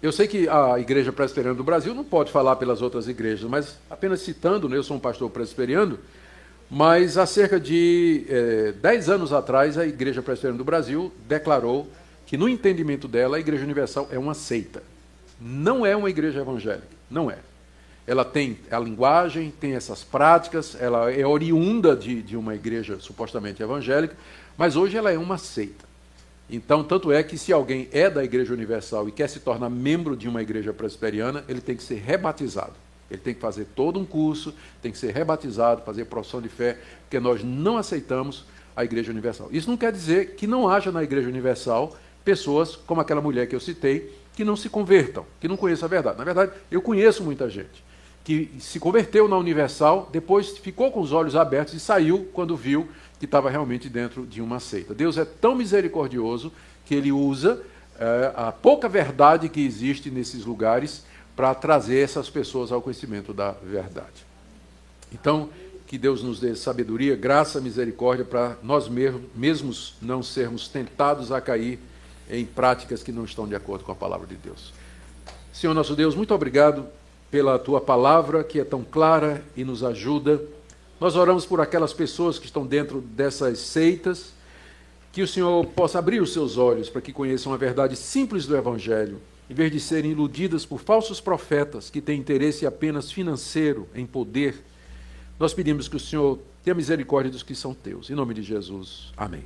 [0.03, 3.79] Eu sei que a Igreja Presbiteriana do Brasil não pode falar pelas outras igrejas, mas
[3.89, 5.99] apenas citando, né, eu sou um pastor presbiteriano,
[6.70, 11.89] mas há cerca de é, 10 anos atrás a Igreja Presbiteriana do Brasil declarou
[12.27, 14.83] que, no entendimento dela, a Igreja Universal é uma seita.
[15.41, 16.89] Não é uma igreja evangélica.
[17.11, 17.39] Não é.
[18.07, 23.62] Ela tem a linguagem, tem essas práticas, ela é oriunda de, de uma igreja supostamente
[23.62, 24.16] evangélica,
[24.57, 25.85] mas hoje ela é uma seita.
[26.49, 30.16] Então, tanto é que se alguém é da Igreja Universal e quer se tornar membro
[30.16, 32.72] de uma igreja presbiteriana, ele tem que ser rebatizado.
[33.11, 36.78] Ele tem que fazer todo um curso, tem que ser rebatizado, fazer profissão de fé,
[37.03, 38.44] porque nós não aceitamos
[38.74, 39.49] a Igreja Universal.
[39.51, 43.55] Isso não quer dizer que não haja na Igreja Universal pessoas como aquela mulher que
[43.55, 46.18] eu citei, que não se convertam, que não conheçam a verdade.
[46.18, 47.86] Na verdade, eu conheço muita gente
[48.26, 52.88] que se converteu na Universal, depois ficou com os olhos abertos e saiu quando viu
[53.19, 54.95] que estava realmente dentro de uma seita.
[54.95, 56.53] Deus é tão misericordioso
[56.85, 57.62] que ele usa
[57.99, 61.05] é, a pouca verdade que existe nesses lugares
[61.35, 64.25] para trazer essas pessoas ao conhecimento da verdade.
[65.12, 65.51] Então,
[65.87, 71.79] que Deus nos dê sabedoria, graça, misericórdia para nós mesmos não sermos tentados a cair
[72.29, 74.73] em práticas que não estão de acordo com a palavra de Deus.
[75.53, 76.87] Senhor nosso Deus, muito obrigado
[77.31, 80.43] pela tua palavra que é tão clara e nos ajuda.
[81.01, 84.32] Nós oramos por aquelas pessoas que estão dentro dessas seitas,
[85.12, 88.57] que o Senhor possa abrir os seus olhos para que conheçam a verdade simples do
[88.57, 94.05] Evangelho em vez de serem iludidas por falsos profetas que têm interesse apenas financeiro, em
[94.05, 94.62] poder,
[95.38, 98.11] nós pedimos que o Senhor tenha misericórdia dos que são teus.
[98.11, 99.12] Em nome de Jesus.
[99.16, 99.44] Amém.